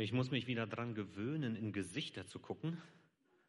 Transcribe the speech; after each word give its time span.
Ich 0.00 0.12
muss 0.12 0.30
mich 0.30 0.46
wieder 0.46 0.66
daran 0.66 0.94
gewöhnen, 0.94 1.54
in 1.56 1.74
Gesichter 1.74 2.26
zu 2.26 2.38
gucken. 2.38 2.80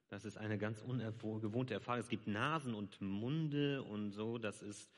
Das 0.09 0.25
ist 0.25 0.37
eine 0.37 0.57
ganz 0.57 0.81
ungewohnte 0.81 1.73
Erfahrung. 1.73 2.01
Es 2.01 2.09
gibt 2.09 2.27
Nasen 2.27 2.73
und 2.73 2.99
Munde 2.99 3.81
und 3.83 4.11
so. 4.11 4.37
Das 4.37 4.61
ist 4.61 4.91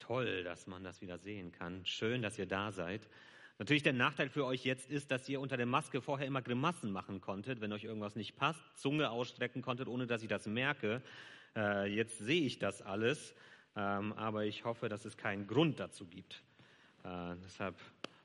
toll, 0.00 0.44
dass 0.44 0.66
man 0.66 0.84
das 0.84 1.00
wieder 1.00 1.16
sehen 1.16 1.50
kann. 1.50 1.80
Schön, 1.86 2.20
dass 2.20 2.38
ihr 2.38 2.44
da 2.44 2.72
seid. 2.72 3.08
Natürlich 3.58 3.82
der 3.82 3.94
Nachteil 3.94 4.28
für 4.28 4.44
euch 4.44 4.66
jetzt 4.66 4.90
ist, 4.90 5.10
dass 5.10 5.26
ihr 5.30 5.40
unter 5.40 5.56
der 5.56 5.64
Maske 5.64 6.02
vorher 6.02 6.26
immer 6.26 6.42
Grimassen 6.42 6.92
machen 6.92 7.22
konntet, 7.22 7.62
wenn 7.62 7.72
euch 7.72 7.84
irgendwas 7.84 8.14
nicht 8.14 8.36
passt, 8.36 8.60
Zunge 8.76 9.08
ausstrecken 9.08 9.62
konntet, 9.62 9.88
ohne 9.88 10.06
dass 10.06 10.22
ich 10.22 10.28
das 10.28 10.46
merke. 10.46 11.00
Äh, 11.56 11.86
jetzt 11.86 12.18
sehe 12.18 12.42
ich 12.42 12.58
das 12.58 12.82
alles, 12.82 13.34
ähm, 13.76 14.12
aber 14.12 14.44
ich 14.44 14.66
hoffe, 14.66 14.90
dass 14.90 15.06
es 15.06 15.16
keinen 15.16 15.46
Grund 15.46 15.80
dazu 15.80 16.04
gibt. 16.04 16.42
Äh, 17.02 17.34
deshalb 17.46 17.76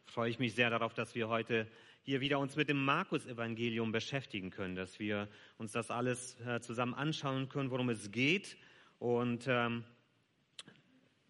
freue 0.06 0.30
ich 0.30 0.38
mich 0.38 0.54
sehr 0.54 0.70
darauf, 0.70 0.94
dass 0.94 1.16
wir 1.16 1.30
heute 1.30 1.66
hier 2.04 2.20
wieder 2.20 2.38
uns 2.40 2.56
mit 2.58 2.68
dem 2.70 2.84
Markus-Evangelium 2.84 3.92
beschäftigen 3.92 4.50
können, 4.50 4.76
dass 4.76 5.00
wir 5.00 5.30
uns 5.58 5.72
das 5.72 5.90
alles 5.90 6.40
äh, 6.42 6.60
zusammen 6.60 6.94
anschauen 6.94 7.48
können, 7.48 7.72
worum 7.72 7.90
es 7.90 8.12
geht. 8.12 8.58
Und 9.00 9.46
ähm, 9.48 9.86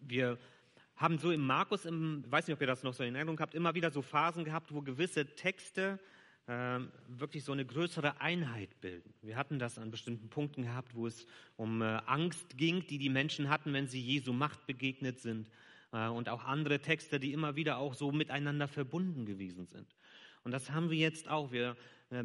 wir 0.00 0.36
haben 0.96 1.18
so 1.18 1.30
im 1.30 1.46
Markus, 1.46 1.84
im, 1.84 2.24
weiß 2.28 2.48
nicht, 2.48 2.54
ob 2.54 2.60
ihr 2.60 2.66
das 2.66 2.82
noch 2.82 2.92
so 2.92 3.04
in 3.04 3.14
Erinnerung 3.14 3.38
habt, 3.38 3.54
immer 3.54 3.74
wieder 3.74 3.90
so 3.90 4.02
Phasen 4.02 4.44
gehabt, 4.44 4.74
wo 4.74 4.82
gewisse 4.82 5.26
Texte 5.36 6.00
äh, 6.46 6.80
wirklich 7.06 7.44
so 7.44 7.52
eine 7.52 7.64
größere 7.64 8.20
Einheit 8.20 8.80
bilden. 8.80 9.14
Wir 9.22 9.36
hatten 9.36 9.60
das 9.60 9.78
an 9.78 9.92
bestimmten 9.92 10.28
Punkten 10.28 10.62
gehabt, 10.62 10.96
wo 10.96 11.06
es 11.06 11.26
um 11.56 11.82
äh, 11.82 11.84
Angst 12.06 12.58
ging, 12.58 12.84
die 12.86 12.98
die 12.98 13.08
Menschen 13.10 13.48
hatten, 13.48 13.72
wenn 13.72 13.86
sie 13.86 14.00
Jesu 14.00 14.32
Macht 14.32 14.66
begegnet 14.66 15.20
sind. 15.20 15.48
Äh, 15.94 16.08
und 16.08 16.28
auch 16.28 16.44
andere 16.44 16.80
Texte, 16.80 17.20
die 17.20 17.32
immer 17.32 17.56
wieder 17.56 17.78
auch 17.78 17.94
so 17.94 18.12
miteinander 18.12 18.68
verbunden 18.68 19.24
gewesen 19.24 19.66
sind. 19.66 19.86
Und 20.42 20.50
das 20.50 20.70
haben 20.72 20.90
wir 20.90 20.98
jetzt 20.98 21.28
auch. 21.28 21.52
Wir 21.52 21.76
äh, 22.10 22.24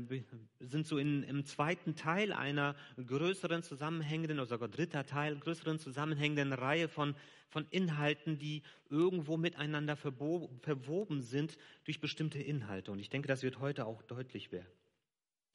sind 0.59 0.87
so 0.87 0.97
in, 0.97 1.23
im 1.23 1.45
zweiten 1.45 1.95
Teil 1.95 2.33
einer 2.33 2.75
größeren 2.97 3.63
zusammenhängenden, 3.63 4.39
oder 4.39 4.47
sogar 4.47 4.67
dritter 4.67 5.05
Teil, 5.05 5.37
größeren 5.37 5.79
zusammenhängenden 5.79 6.51
Reihe 6.51 6.89
von, 6.89 7.15
von 7.49 7.65
Inhalten, 7.69 8.39
die 8.39 8.63
irgendwo 8.89 9.37
miteinander 9.37 9.95
verwoben 9.95 11.21
sind 11.21 11.57
durch 11.85 12.01
bestimmte 12.01 12.41
Inhalte. 12.41 12.91
Und 12.91 12.99
ich 12.99 13.09
denke, 13.09 13.27
das 13.27 13.43
wird 13.43 13.59
heute 13.59 13.85
auch 13.85 14.01
deutlich 14.01 14.51
werden. 14.51 14.67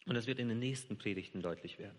Und 0.06 0.14
das 0.14 0.26
wird 0.26 0.38
in 0.38 0.48
den 0.48 0.58
nächsten 0.58 0.98
Predigten 0.98 1.42
deutlich 1.42 1.78
werden. 1.78 1.98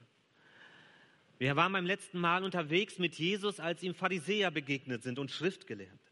Wir 1.37 1.55
waren 1.57 1.73
beim 1.73 1.85
letzten 1.85 2.19
Mal 2.19 2.43
unterwegs 2.43 2.97
mit 2.97 3.15
Jesus, 3.15 3.59
als 3.59 3.83
ihm 3.83 3.93
Pharisäer 3.93 4.51
begegnet 4.51 5.03
sind 5.03 5.19
und 5.19 5.31
Schriftgelehrte. 5.31 6.04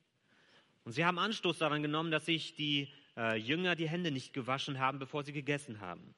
Und 0.83 0.91
sie 0.91 1.05
haben 1.05 1.19
Anstoß 1.19 1.57
daran 1.57 1.81
genommen, 1.81 2.11
dass 2.11 2.25
sich 2.25 2.55
die 2.55 2.91
äh, 3.15 3.37
Jünger 3.37 3.75
die 3.75 3.87
Hände 3.87 4.11
nicht 4.11 4.33
gewaschen 4.33 4.79
haben, 4.79 4.99
bevor 4.99 5.23
sie 5.23 5.33
gegessen 5.33 5.79
haben. 5.79 6.13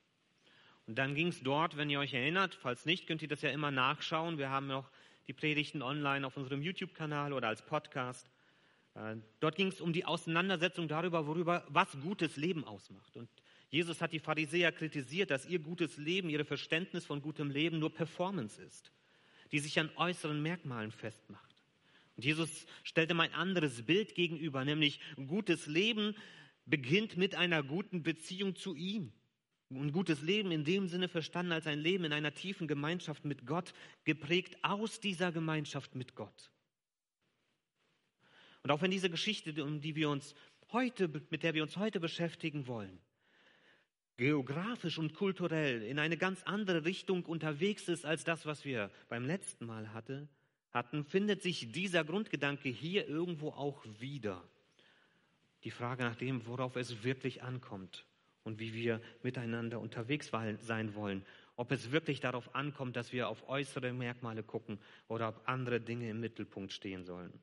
Und 0.87 0.97
dann 0.97 1.15
ging 1.15 1.27
es 1.27 1.41
dort, 1.41 1.77
wenn 1.77 1.89
ihr 1.89 1.99
euch 1.99 2.13
erinnert, 2.13 2.55
falls 2.55 2.85
nicht, 2.85 3.07
könnt 3.07 3.21
ihr 3.21 3.27
das 3.27 3.41
ja 3.41 3.49
immer 3.49 3.71
nachschauen. 3.71 4.37
Wir 4.37 4.49
haben 4.49 4.67
noch 4.67 4.89
die 5.27 5.33
Predigten 5.33 5.81
online 5.81 6.25
auf 6.25 6.37
unserem 6.37 6.61
YouTube-Kanal 6.61 7.33
oder 7.33 7.47
als 7.47 7.63
Podcast. 7.63 8.29
Äh, 8.93 9.17
dort 9.39 9.55
ging 9.55 9.67
es 9.67 9.81
um 9.81 9.93
die 9.93 10.05
Auseinandersetzung 10.05 10.87
darüber, 10.87 11.27
worüber 11.27 11.65
was 11.69 11.97
gutes 12.01 12.37
Leben 12.37 12.63
ausmacht. 12.63 13.15
Und 13.17 13.29
Jesus 13.69 14.01
hat 14.01 14.13
die 14.13 14.19
Pharisäer 14.19 14.71
kritisiert, 14.71 15.31
dass 15.31 15.45
ihr 15.45 15.59
gutes 15.59 15.97
Leben, 15.97 16.29
ihre 16.29 16.45
Verständnis 16.45 17.05
von 17.05 17.21
gutem 17.21 17.49
Leben 17.49 17.79
nur 17.79 17.93
Performance 17.93 18.61
ist, 18.61 18.91
die 19.51 19.59
sich 19.59 19.79
an 19.79 19.89
äußeren 19.95 20.41
Merkmalen 20.41 20.91
festmacht. 20.91 21.54
Und 22.15 22.23
Jesus 22.25 22.65
stellte 22.83 23.13
mal 23.13 23.23
ein 23.23 23.33
anderes 23.33 23.85
Bild 23.85 24.15
gegenüber, 24.15 24.63
nämlich 24.63 24.99
gutes 25.27 25.67
Leben 25.67 26.15
beginnt 26.65 27.17
mit 27.17 27.35
einer 27.35 27.63
guten 27.63 28.03
Beziehung 28.03 28.55
zu 28.55 28.75
ihm. 28.75 29.11
Ein 29.69 29.91
gutes 29.91 30.21
Leben 30.21 30.51
in 30.51 30.63
dem 30.63 30.87
Sinne 30.87 31.07
verstanden 31.07 31.51
als 31.51 31.67
ein 31.67 31.79
Leben 31.79 32.05
in 32.05 32.13
einer 32.13 32.33
tiefen 32.33 32.67
Gemeinschaft 32.67 33.25
mit 33.25 33.45
Gott, 33.45 33.73
geprägt 34.03 34.57
aus 34.63 34.99
dieser 34.99 35.31
Gemeinschaft 35.31 35.95
mit 35.95 36.15
Gott. 36.15 36.51
Und 38.63 38.71
auch 38.71 38.81
wenn 38.81 38.91
diese 38.91 39.09
Geschichte, 39.09 39.63
um 39.63 39.81
die 39.81 39.95
wir 39.95 40.09
uns 40.09 40.33
heute, 40.71 41.09
mit 41.29 41.43
der 41.43 41.53
wir 41.53 41.63
uns 41.63 41.77
heute 41.77 41.99
beschäftigen 41.99 42.67
wollen, 42.67 42.99
geografisch 44.17 44.97
und 44.97 45.13
kulturell 45.13 45.81
in 45.83 45.99
eine 45.99 46.17
ganz 46.17 46.43
andere 46.43 46.85
Richtung 46.85 47.25
unterwegs 47.25 47.89
ist 47.89 48.05
als 48.05 48.23
das, 48.23 48.45
was 48.45 48.65
wir 48.65 48.91
beim 49.09 49.25
letzten 49.25 49.65
Mal 49.65 49.93
hatte, 49.93 50.29
hatten, 50.75 51.05
findet 51.05 51.41
sich 51.41 51.71
dieser 51.71 52.03
Grundgedanke 52.03 52.69
hier 52.69 53.07
irgendwo 53.07 53.49
auch 53.49 53.83
wieder 53.99 54.43
die 55.63 55.71
Frage 55.71 56.03
nach 56.03 56.17
dem, 56.17 56.45
worauf 56.45 56.75
es 56.75 57.03
wirklich 57.03 57.41
ankommt 57.41 58.05
und 58.43 58.59
wie 58.59 58.73
wir 58.73 59.01
miteinander 59.23 59.79
unterwegs 59.79 60.29
sein 60.61 60.93
wollen. 60.93 61.25
Ob 61.55 61.71
es 61.71 61.91
wirklich 61.91 62.19
darauf 62.19 62.53
ankommt, 62.53 62.97
dass 62.97 63.13
wir 63.13 63.29
auf 63.29 63.47
äußere 63.47 63.93
Merkmale 63.93 64.43
gucken 64.43 64.77
oder 65.07 65.29
ob 65.29 65.47
andere 65.47 65.79
Dinge 65.79 66.09
im 66.09 66.19
Mittelpunkt 66.19 66.73
stehen 66.73 67.05
sollen. 67.05 67.33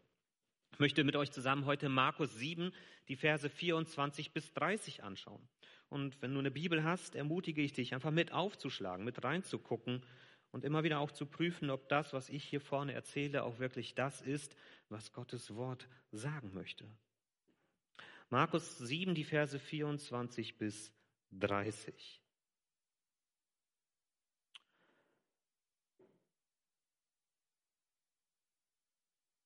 Ich 0.73 0.79
möchte 0.79 1.03
mit 1.03 1.17
euch 1.17 1.33
zusammen 1.33 1.65
heute 1.65 1.89
Markus 1.89 2.35
7, 2.37 2.71
die 3.09 3.17
Verse 3.17 3.49
24 3.49 4.33
bis 4.33 4.53
30 4.53 5.03
anschauen. 5.03 5.43
Und 5.89 6.21
wenn 6.23 6.33
du 6.33 6.39
eine 6.39 6.51
Bibel 6.51 6.85
hast, 6.85 7.15
ermutige 7.15 7.63
ich 7.63 7.73
dich, 7.73 7.95
einfach 7.95 8.11
mit 8.11 8.33
aufzuschlagen, 8.33 9.05
mit 9.05 9.25
reinzugucken 9.25 10.03
und 10.53 10.65
immer 10.65 10.85
wieder 10.85 11.01
auch 11.01 11.11
zu 11.11 11.27
prüfen, 11.27 11.71
ob 11.71 11.89
das, 11.89 12.13
was 12.13 12.29
ich 12.29 12.45
hier 12.45 12.61
vorne 12.61 12.93
erzähle, 12.93 13.43
auch 13.43 13.59
wirklich 13.59 13.95
das 13.95 14.21
ist, 14.21 14.55
was 14.89 15.13
Gottes 15.13 15.55
Wort 15.55 15.89
sagen 16.13 16.53
möchte. 16.55 16.87
Markus 18.29 18.79
7, 18.79 19.15
die 19.15 19.25
Verse 19.25 19.59
24 19.59 20.57
bis 20.59 20.93
30. 21.33 22.23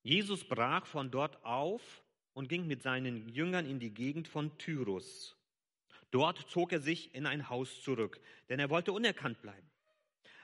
Jesus 0.02 0.44
brach 0.44 0.86
von 0.86 1.10
dort 1.10 1.44
auf 1.44 2.04
und 2.32 2.48
ging 2.48 2.68
mit 2.68 2.82
seinen 2.82 3.28
Jüngern 3.28 3.66
in 3.66 3.80
die 3.80 3.92
Gegend 3.92 4.28
von 4.28 4.56
Tyrus. 4.56 5.36
Dort 6.12 6.48
zog 6.48 6.72
er 6.72 6.80
sich 6.80 7.12
in 7.12 7.26
ein 7.26 7.48
Haus 7.48 7.82
zurück, 7.82 8.20
denn 8.48 8.60
er 8.60 8.70
wollte 8.70 8.92
unerkannt 8.92 9.42
bleiben. 9.42 9.68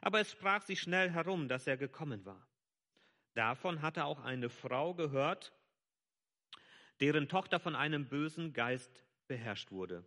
Aber 0.02 0.20
es 0.20 0.32
sprach 0.32 0.62
sich 0.62 0.80
schnell 0.80 1.10
herum, 1.10 1.48
dass 1.48 1.66
er 1.68 1.76
gekommen 1.76 2.26
war. 2.26 2.44
Davon 3.34 3.82
hatte 3.82 4.04
auch 4.04 4.20
eine 4.20 4.50
Frau 4.50 4.94
gehört, 4.94 5.52
deren 7.00 7.28
Tochter 7.28 7.60
von 7.60 7.76
einem 7.76 8.08
bösen 8.08 8.52
Geist 8.52 9.04
beherrscht 9.28 9.70
wurde. 9.70 10.04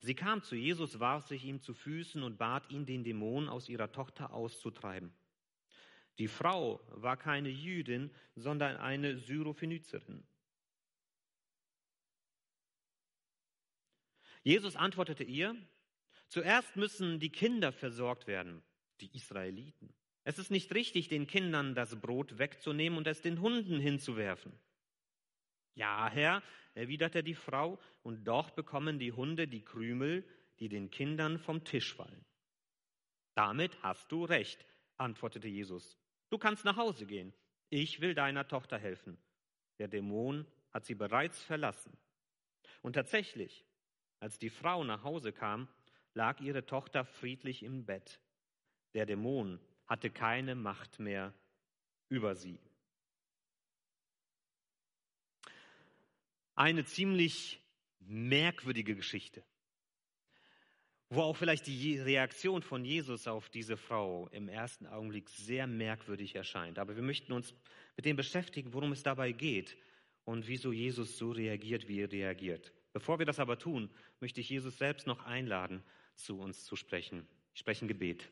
Sie 0.00 0.14
kam 0.14 0.42
zu 0.42 0.54
Jesus, 0.54 1.00
warf 1.00 1.26
sich 1.26 1.44
ihm 1.44 1.60
zu 1.60 1.72
Füßen 1.72 2.22
und 2.22 2.36
bat 2.36 2.70
ihn, 2.70 2.84
den 2.84 3.02
Dämon 3.02 3.48
aus 3.48 3.70
ihrer 3.70 3.90
Tochter 3.90 4.32
auszutreiben. 4.32 5.12
Die 6.18 6.28
Frau 6.28 6.80
war 6.90 7.16
keine 7.16 7.48
Jüdin, 7.48 8.10
sondern 8.34 8.76
eine 8.76 9.16
Syrophenizerin. 9.16 10.26
Jesus 14.42 14.76
antwortete 14.76 15.24
ihr, 15.24 15.56
zuerst 16.28 16.76
müssen 16.76 17.18
die 17.18 17.32
Kinder 17.32 17.72
versorgt 17.72 18.26
werden, 18.26 18.62
die 19.00 19.14
Israeliten. 19.14 19.92
Es 20.24 20.38
ist 20.38 20.50
nicht 20.50 20.74
richtig, 20.74 21.08
den 21.08 21.26
Kindern 21.26 21.74
das 21.74 22.00
Brot 22.00 22.38
wegzunehmen 22.38 22.98
und 22.98 23.06
es 23.06 23.20
den 23.22 23.40
Hunden 23.40 23.80
hinzuwerfen. 23.80 24.52
Ja, 25.74 26.08
Herr, 26.10 26.42
erwiderte 26.74 27.22
die 27.22 27.34
Frau, 27.34 27.78
und 28.02 28.24
doch 28.24 28.50
bekommen 28.50 28.98
die 28.98 29.12
Hunde 29.12 29.48
die 29.48 29.64
Krümel, 29.64 30.24
die 30.58 30.68
den 30.68 30.90
Kindern 30.90 31.38
vom 31.38 31.64
Tisch 31.64 31.94
fallen. 31.94 32.24
Damit 33.34 33.82
hast 33.82 34.10
du 34.12 34.24
recht, 34.24 34.64
antwortete 34.96 35.48
Jesus. 35.48 35.98
Du 36.28 36.38
kannst 36.38 36.64
nach 36.64 36.76
Hause 36.76 37.06
gehen. 37.06 37.32
Ich 37.70 38.00
will 38.00 38.14
deiner 38.14 38.46
Tochter 38.46 38.78
helfen. 38.78 39.18
Der 39.78 39.88
Dämon 39.88 40.46
hat 40.70 40.84
sie 40.84 40.94
bereits 40.94 41.42
verlassen. 41.42 41.96
Und 42.82 42.94
tatsächlich, 42.94 43.64
als 44.18 44.38
die 44.38 44.50
Frau 44.50 44.84
nach 44.84 45.02
Hause 45.02 45.32
kam, 45.32 45.68
lag 46.14 46.40
ihre 46.40 46.66
Tochter 46.66 47.04
friedlich 47.04 47.62
im 47.62 47.84
Bett. 47.86 48.20
Der 48.94 49.06
Dämon 49.06 49.60
hatte 49.86 50.10
keine 50.10 50.54
Macht 50.54 50.98
mehr 50.98 51.32
über 52.08 52.34
sie. 52.34 52.58
eine 56.60 56.84
ziemlich 56.84 57.58
merkwürdige 58.00 58.94
Geschichte, 58.94 59.42
wo 61.08 61.22
auch 61.22 61.34
vielleicht 61.34 61.66
die 61.66 61.98
Reaktion 61.98 62.60
von 62.60 62.84
Jesus 62.84 63.26
auf 63.26 63.48
diese 63.48 63.78
Frau 63.78 64.28
im 64.28 64.46
ersten 64.46 64.86
Augenblick 64.86 65.30
sehr 65.30 65.66
merkwürdig 65.66 66.34
erscheint. 66.34 66.78
Aber 66.78 66.96
wir 66.96 67.02
möchten 67.02 67.32
uns 67.32 67.54
mit 67.96 68.04
dem 68.04 68.16
beschäftigen, 68.16 68.74
worum 68.74 68.92
es 68.92 69.02
dabei 69.02 69.32
geht 69.32 69.74
und 70.24 70.48
wieso 70.48 70.70
Jesus 70.70 71.16
so 71.16 71.30
reagiert, 71.30 71.88
wie 71.88 72.02
er 72.02 72.12
reagiert. 72.12 72.74
Bevor 72.92 73.18
wir 73.18 73.26
das 73.26 73.38
aber 73.38 73.58
tun, 73.58 73.88
möchte 74.20 74.42
ich 74.42 74.50
Jesus 74.50 74.76
selbst 74.76 75.06
noch 75.06 75.24
einladen, 75.24 75.82
zu 76.14 76.38
uns 76.38 76.66
zu 76.66 76.76
sprechen. 76.76 77.26
Ich 77.54 77.60
spreche 77.60 77.86
ein 77.86 77.88
Gebet. 77.88 78.30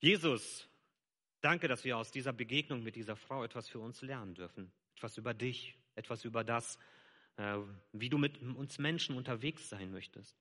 Jesus, 0.00 0.66
danke, 1.42 1.68
dass 1.68 1.84
wir 1.84 1.98
aus 1.98 2.10
dieser 2.10 2.32
Begegnung 2.32 2.82
mit 2.82 2.96
dieser 2.96 3.16
Frau 3.16 3.44
etwas 3.44 3.68
für 3.68 3.78
uns 3.78 4.00
lernen 4.00 4.34
dürfen. 4.34 4.72
Etwas 4.96 5.18
über 5.18 5.34
dich, 5.34 5.76
etwas 5.94 6.24
über 6.24 6.42
das, 6.42 6.78
äh, 7.36 7.58
wie 7.92 8.08
du 8.08 8.16
mit 8.16 8.40
uns 8.40 8.78
Menschen 8.78 9.16
unterwegs 9.16 9.68
sein 9.68 9.92
möchtest. 9.92 10.36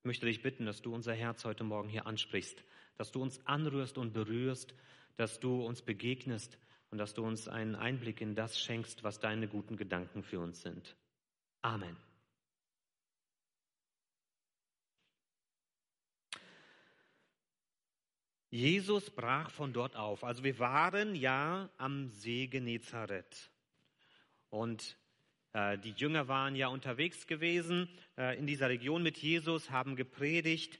Ich 0.00 0.06
möchte 0.06 0.26
dich 0.26 0.42
bitten, 0.42 0.66
dass 0.66 0.82
du 0.82 0.94
unser 0.94 1.14
Herz 1.14 1.44
heute 1.44 1.64
Morgen 1.64 1.88
hier 1.88 2.06
ansprichst, 2.06 2.64
dass 2.96 3.12
du 3.12 3.22
uns 3.22 3.44
anrührst 3.46 3.98
und 3.98 4.12
berührst, 4.12 4.74
dass 5.16 5.40
du 5.40 5.64
uns 5.64 5.82
begegnest 5.82 6.58
und 6.90 6.98
dass 6.98 7.14
du 7.14 7.24
uns 7.24 7.48
einen 7.48 7.74
Einblick 7.74 8.20
in 8.20 8.34
das 8.34 8.60
schenkst, 8.60 9.02
was 9.02 9.18
deine 9.18 9.48
guten 9.48 9.76
Gedanken 9.76 10.22
für 10.22 10.40
uns 10.40 10.62
sind. 10.62 10.96
Amen. 11.62 11.96
Jesus 18.52 19.08
brach 19.08 19.50
von 19.50 19.72
dort 19.72 19.96
auf. 19.96 20.24
Also 20.24 20.44
wir 20.44 20.58
waren 20.58 21.14
ja 21.14 21.70
am 21.78 22.10
See 22.10 22.48
Genezareth. 22.48 23.50
Und 24.50 24.98
äh, 25.54 25.78
die 25.78 25.92
Jünger 25.92 26.28
waren 26.28 26.54
ja 26.54 26.68
unterwegs 26.68 27.26
gewesen 27.26 27.88
äh, 28.18 28.38
in 28.38 28.46
dieser 28.46 28.68
Region 28.68 29.02
mit 29.02 29.16
Jesus, 29.16 29.70
haben 29.70 29.96
gepredigt. 29.96 30.78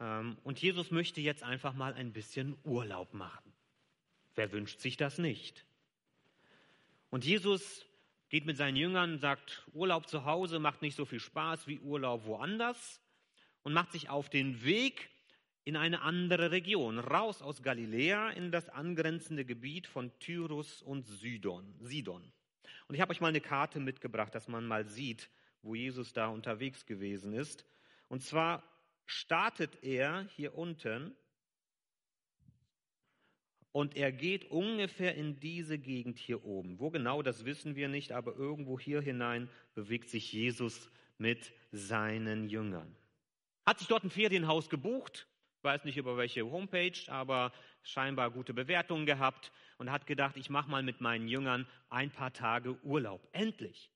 Ähm, 0.00 0.38
und 0.44 0.62
Jesus 0.62 0.90
möchte 0.90 1.20
jetzt 1.20 1.42
einfach 1.42 1.74
mal 1.74 1.92
ein 1.92 2.14
bisschen 2.14 2.56
Urlaub 2.64 3.12
machen. 3.12 3.52
Wer 4.34 4.50
wünscht 4.50 4.80
sich 4.80 4.96
das 4.96 5.18
nicht? 5.18 5.66
Und 7.10 7.26
Jesus 7.26 7.84
geht 8.30 8.46
mit 8.46 8.56
seinen 8.56 8.76
Jüngern, 8.76 9.18
sagt, 9.18 9.68
Urlaub 9.74 10.08
zu 10.08 10.24
Hause 10.24 10.58
macht 10.58 10.80
nicht 10.80 10.96
so 10.96 11.04
viel 11.04 11.20
Spaß 11.20 11.66
wie 11.66 11.80
Urlaub 11.80 12.24
woanders 12.24 12.98
und 13.62 13.74
macht 13.74 13.92
sich 13.92 14.08
auf 14.08 14.30
den 14.30 14.64
Weg 14.64 15.10
in 15.64 15.76
eine 15.76 16.02
andere 16.02 16.50
Region, 16.50 16.98
raus 16.98 17.42
aus 17.42 17.62
Galiläa 17.62 18.30
in 18.30 18.50
das 18.50 18.68
angrenzende 18.68 19.44
Gebiet 19.44 19.86
von 19.86 20.10
Tyrus 20.18 20.82
und 20.82 21.06
Sidon. 21.06 21.74
Sidon. 21.80 22.32
Und 22.88 22.94
ich 22.94 23.00
habe 23.00 23.12
euch 23.12 23.20
mal 23.20 23.28
eine 23.28 23.40
Karte 23.40 23.78
mitgebracht, 23.78 24.34
dass 24.34 24.48
man 24.48 24.66
mal 24.66 24.86
sieht, 24.86 25.30
wo 25.62 25.74
Jesus 25.74 26.12
da 26.12 26.28
unterwegs 26.28 26.86
gewesen 26.86 27.32
ist. 27.32 27.64
Und 28.08 28.22
zwar 28.22 28.62
startet 29.06 29.82
er 29.82 30.26
hier 30.36 30.56
unten 30.56 31.14
und 33.72 33.96
er 33.96 34.10
geht 34.10 34.50
ungefähr 34.50 35.14
in 35.14 35.38
diese 35.38 35.78
Gegend 35.78 36.18
hier 36.18 36.44
oben. 36.44 36.80
Wo 36.80 36.90
genau, 36.90 37.22
das 37.22 37.44
wissen 37.44 37.76
wir 37.76 37.88
nicht, 37.88 38.12
aber 38.12 38.34
irgendwo 38.34 38.78
hier 38.80 39.00
hinein 39.00 39.48
bewegt 39.74 40.08
sich 40.08 40.32
Jesus 40.32 40.90
mit 41.18 41.52
seinen 41.70 42.48
Jüngern. 42.48 42.96
Hat 43.66 43.78
sich 43.78 43.86
dort 43.86 44.02
ein 44.02 44.10
Ferienhaus 44.10 44.68
gebucht, 44.68 45.28
weiß 45.62 45.84
nicht 45.84 45.96
über 45.96 46.16
welche 46.16 46.44
Homepage, 46.44 46.98
aber 47.08 47.52
scheinbar 47.82 48.30
gute 48.30 48.54
Bewertungen 48.54 49.06
gehabt 49.06 49.52
und 49.78 49.90
hat 49.90 50.06
gedacht, 50.06 50.36
ich 50.36 50.50
mache 50.50 50.70
mal 50.70 50.82
mit 50.82 51.00
meinen 51.00 51.28
Jüngern 51.28 51.66
ein 51.88 52.10
paar 52.10 52.32
Tage 52.32 52.78
Urlaub. 52.82 53.26
Endlich. 53.32 53.90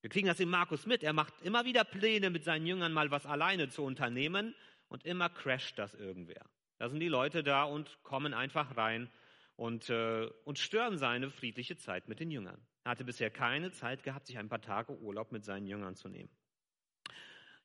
Wir 0.00 0.10
kriegen 0.10 0.28
das 0.28 0.40
in 0.40 0.48
Markus 0.48 0.86
mit. 0.86 1.02
Er 1.02 1.12
macht 1.12 1.40
immer 1.42 1.64
wieder 1.64 1.84
Pläne, 1.84 2.30
mit 2.30 2.44
seinen 2.44 2.66
Jüngern 2.66 2.92
mal 2.92 3.10
was 3.10 3.26
alleine 3.26 3.68
zu 3.68 3.82
unternehmen 3.82 4.54
und 4.88 5.04
immer 5.04 5.28
crasht 5.28 5.78
das 5.78 5.94
irgendwer. 5.94 6.44
Da 6.78 6.88
sind 6.88 7.00
die 7.00 7.08
Leute 7.08 7.42
da 7.42 7.64
und 7.64 8.02
kommen 8.04 8.32
einfach 8.32 8.76
rein 8.76 9.10
und, 9.56 9.90
äh, 9.90 10.30
und 10.44 10.58
stören 10.58 10.98
seine 10.98 11.30
friedliche 11.30 11.76
Zeit 11.76 12.06
mit 12.08 12.20
den 12.20 12.30
Jüngern. 12.30 12.64
Er 12.84 12.92
hatte 12.92 13.04
bisher 13.04 13.30
keine 13.30 13.72
Zeit 13.72 14.04
gehabt, 14.04 14.26
sich 14.26 14.38
ein 14.38 14.48
paar 14.48 14.60
Tage 14.60 14.96
Urlaub 14.96 15.32
mit 15.32 15.44
seinen 15.44 15.66
Jüngern 15.66 15.96
zu 15.96 16.08
nehmen. 16.08 16.30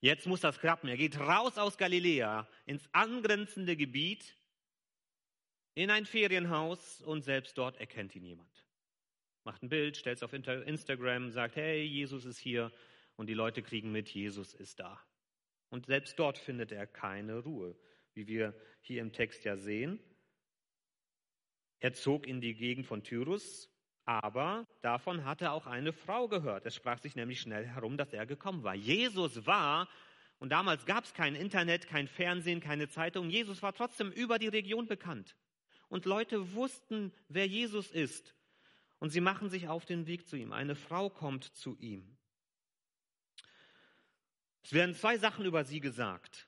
Jetzt 0.03 0.27
muss 0.27 0.41
das 0.41 0.59
klappen. 0.59 0.89
Er 0.89 0.97
geht 0.97 1.17
raus 1.17 1.57
aus 1.57 1.77
Galiläa 1.77 2.45
ins 2.65 2.89
angrenzende 2.91 3.77
Gebiet, 3.77 4.35
in 5.75 5.89
ein 5.89 6.05
Ferienhaus 6.05 6.99
und 6.99 7.21
selbst 7.21 7.57
dort 7.57 7.77
erkennt 7.77 8.13
ihn 8.13 8.25
jemand. 8.25 8.65
Macht 9.45 9.63
ein 9.63 9.69
Bild, 9.69 9.95
stellt 9.95 10.17
es 10.17 10.23
auf 10.23 10.33
Instagram, 10.33 11.31
sagt, 11.31 11.55
hey, 11.55 11.83
Jesus 11.83 12.25
ist 12.25 12.37
hier 12.37 12.73
und 13.15 13.27
die 13.27 13.33
Leute 13.33 13.63
kriegen 13.63 13.93
mit, 13.93 14.09
Jesus 14.09 14.53
ist 14.53 14.81
da. 14.81 15.01
Und 15.69 15.85
selbst 15.85 16.19
dort 16.19 16.37
findet 16.37 16.73
er 16.73 16.85
keine 16.85 17.39
Ruhe, 17.39 17.73
wie 18.13 18.27
wir 18.27 18.53
hier 18.81 19.01
im 19.01 19.13
Text 19.13 19.45
ja 19.45 19.55
sehen. 19.55 20.01
Er 21.79 21.93
zog 21.93 22.27
in 22.27 22.41
die 22.41 22.55
Gegend 22.55 22.87
von 22.87 23.03
Tyrus, 23.03 23.72
aber 24.05 24.67
davon 24.81 25.23
hatte 25.23 25.51
auch 25.51 25.65
eine 25.65 25.93
Frau 25.93 26.27
gehört. 26.27 26.65
Es 26.65 26.75
sprach 26.75 26.99
sich 26.99 27.15
nämlich 27.15 27.39
schnell 27.39 27.65
herum, 27.65 27.97
dass 27.97 28.11
er 28.13 28.25
gekommen 28.25 28.63
war. 28.63 28.75
Jesus 28.75 29.45
war, 29.45 29.87
und 30.39 30.49
damals 30.49 30.85
gab 30.85 31.05
es 31.05 31.13
kein 31.13 31.35
Internet, 31.35 31.87
kein 31.87 32.07
Fernsehen, 32.07 32.59
keine 32.59 32.89
Zeitung, 32.89 33.29
Jesus 33.29 33.61
war 33.61 33.73
trotzdem 33.73 34.11
über 34.11 34.39
die 34.39 34.49
Region 34.49 34.87
bekannt. 34.87 35.35
Und 35.87 36.05
Leute 36.05 36.53
wussten, 36.53 37.13
wer 37.29 37.47
Jesus 37.47 37.91
ist. 37.91 38.35
Und 38.99 39.11
sie 39.11 39.21
machen 39.21 39.49
sich 39.49 39.67
auf 39.67 39.85
den 39.85 40.05
Weg 40.05 40.27
zu 40.27 40.35
ihm. 40.35 40.51
Eine 40.51 40.75
Frau 40.75 41.09
kommt 41.09 41.45
zu 41.55 41.77
ihm. 41.79 42.17
Es 44.63 44.73
werden 44.73 44.95
zwei 44.95 45.17
Sachen 45.17 45.45
über 45.45 45.63
sie 45.65 45.79
gesagt. 45.79 46.47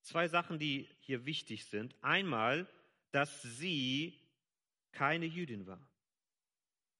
Zwei 0.00 0.28
Sachen, 0.28 0.58
die 0.58 0.88
hier 1.00 1.24
wichtig 1.24 1.64
sind. 1.66 1.94
Einmal, 2.02 2.68
dass 3.10 3.42
sie 3.42 4.20
keine 4.92 5.24
Jüdin 5.24 5.66
war 5.66 5.80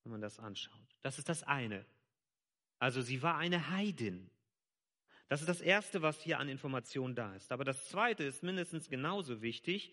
wenn 0.05 0.13
man 0.13 0.21
das 0.21 0.39
anschaut. 0.39 0.97
Das 1.03 1.19
ist 1.19 1.29
das 1.29 1.43
eine. 1.43 1.85
Also 2.79 3.03
sie 3.03 3.23
war 3.23 3.37
eine 3.39 3.71
Heidin. 3.71 4.31
Das 5.29 5.41
ist 5.41 5.49
das 5.49 5.61
Erste, 5.61 6.03
was 6.03 6.23
hier 6.23 6.39
an 6.39 6.49
Informationen 6.49 7.15
da 7.15 7.35
ist. 7.35 7.51
Aber 7.51 7.65
das 7.65 7.89
Zweite 7.89 8.25
ist 8.25 8.43
mindestens 8.43 8.89
genauso 8.89 9.41
wichtig. 9.43 9.93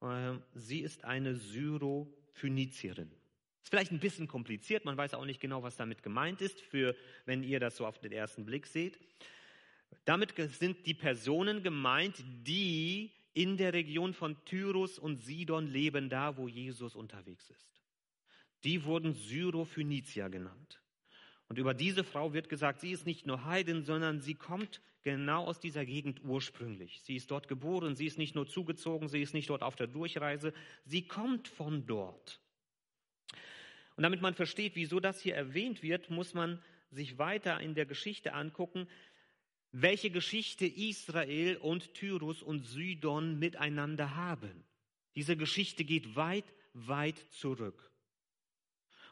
Ähm, 0.00 0.42
sie 0.54 0.80
ist 0.80 1.04
eine 1.04 1.36
Syrophönizierin. 1.36 3.10
Ist 3.62 3.70
vielleicht 3.70 3.92
ein 3.92 4.00
bisschen 4.00 4.26
kompliziert, 4.26 4.84
man 4.84 4.96
weiß 4.96 5.14
auch 5.14 5.24
nicht 5.24 5.40
genau, 5.40 5.62
was 5.62 5.76
damit 5.76 6.02
gemeint 6.02 6.40
ist, 6.40 6.60
für 6.60 6.96
wenn 7.26 7.44
ihr 7.44 7.60
das 7.60 7.76
so 7.76 7.86
auf 7.86 8.00
den 8.00 8.10
ersten 8.10 8.44
Blick 8.44 8.66
seht. 8.66 8.98
Damit 10.04 10.34
sind 10.36 10.84
die 10.86 10.94
Personen 10.94 11.62
gemeint, 11.62 12.24
die 12.44 13.12
in 13.34 13.56
der 13.56 13.72
Region 13.72 14.14
von 14.14 14.42
Tyrus 14.44 14.98
und 14.98 15.22
Sidon 15.22 15.68
leben, 15.68 16.08
da 16.10 16.36
wo 16.36 16.48
Jesus 16.48 16.96
unterwegs 16.96 17.50
ist. 17.50 17.81
Die 18.64 18.84
wurden 18.84 19.14
Syrophönizier 19.14 20.28
genannt. 20.28 20.80
Und 21.48 21.58
über 21.58 21.74
diese 21.74 22.04
Frau 22.04 22.32
wird 22.32 22.48
gesagt, 22.48 22.80
sie 22.80 22.92
ist 22.92 23.04
nicht 23.04 23.26
nur 23.26 23.44
Heidin, 23.44 23.82
sondern 23.82 24.20
sie 24.20 24.34
kommt 24.34 24.80
genau 25.02 25.44
aus 25.44 25.60
dieser 25.60 25.84
Gegend 25.84 26.22
ursprünglich. 26.24 27.00
Sie 27.02 27.16
ist 27.16 27.30
dort 27.30 27.48
geboren, 27.48 27.96
sie 27.96 28.06
ist 28.06 28.18
nicht 28.18 28.34
nur 28.34 28.46
zugezogen, 28.46 29.08
sie 29.08 29.20
ist 29.20 29.34
nicht 29.34 29.50
dort 29.50 29.62
auf 29.62 29.76
der 29.76 29.86
Durchreise, 29.88 30.54
sie 30.84 31.06
kommt 31.06 31.48
von 31.48 31.84
dort. 31.86 32.40
Und 33.96 34.02
damit 34.02 34.22
man 34.22 34.34
versteht, 34.34 34.76
wieso 34.76 35.00
das 35.00 35.20
hier 35.20 35.34
erwähnt 35.34 35.82
wird, 35.82 36.08
muss 36.08 36.34
man 36.34 36.62
sich 36.90 37.18
weiter 37.18 37.60
in 37.60 37.74
der 37.74 37.86
Geschichte 37.86 38.32
angucken, 38.32 38.88
welche 39.72 40.10
Geschichte 40.10 40.66
Israel 40.66 41.56
und 41.56 41.94
Tyrus 41.94 42.42
und 42.42 42.66
Sidon 42.66 43.38
miteinander 43.38 44.16
haben. 44.16 44.64
Diese 45.14 45.36
Geschichte 45.36 45.84
geht 45.84 46.16
weit, 46.16 46.44
weit 46.72 47.18
zurück. 47.30 47.91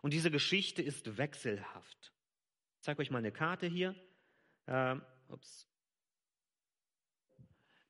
Und 0.02 0.12
diese 0.12 0.30
Geschichte 0.30 0.82
ist 0.82 1.18
wechselhaft. 1.18 2.12
Ich 2.76 2.82
zeige 2.82 3.00
euch 3.02 3.10
mal 3.10 3.18
eine 3.18 3.32
Karte 3.32 3.66
hier. 3.66 3.94
Ähm, 4.66 5.02
ups. 5.28 5.66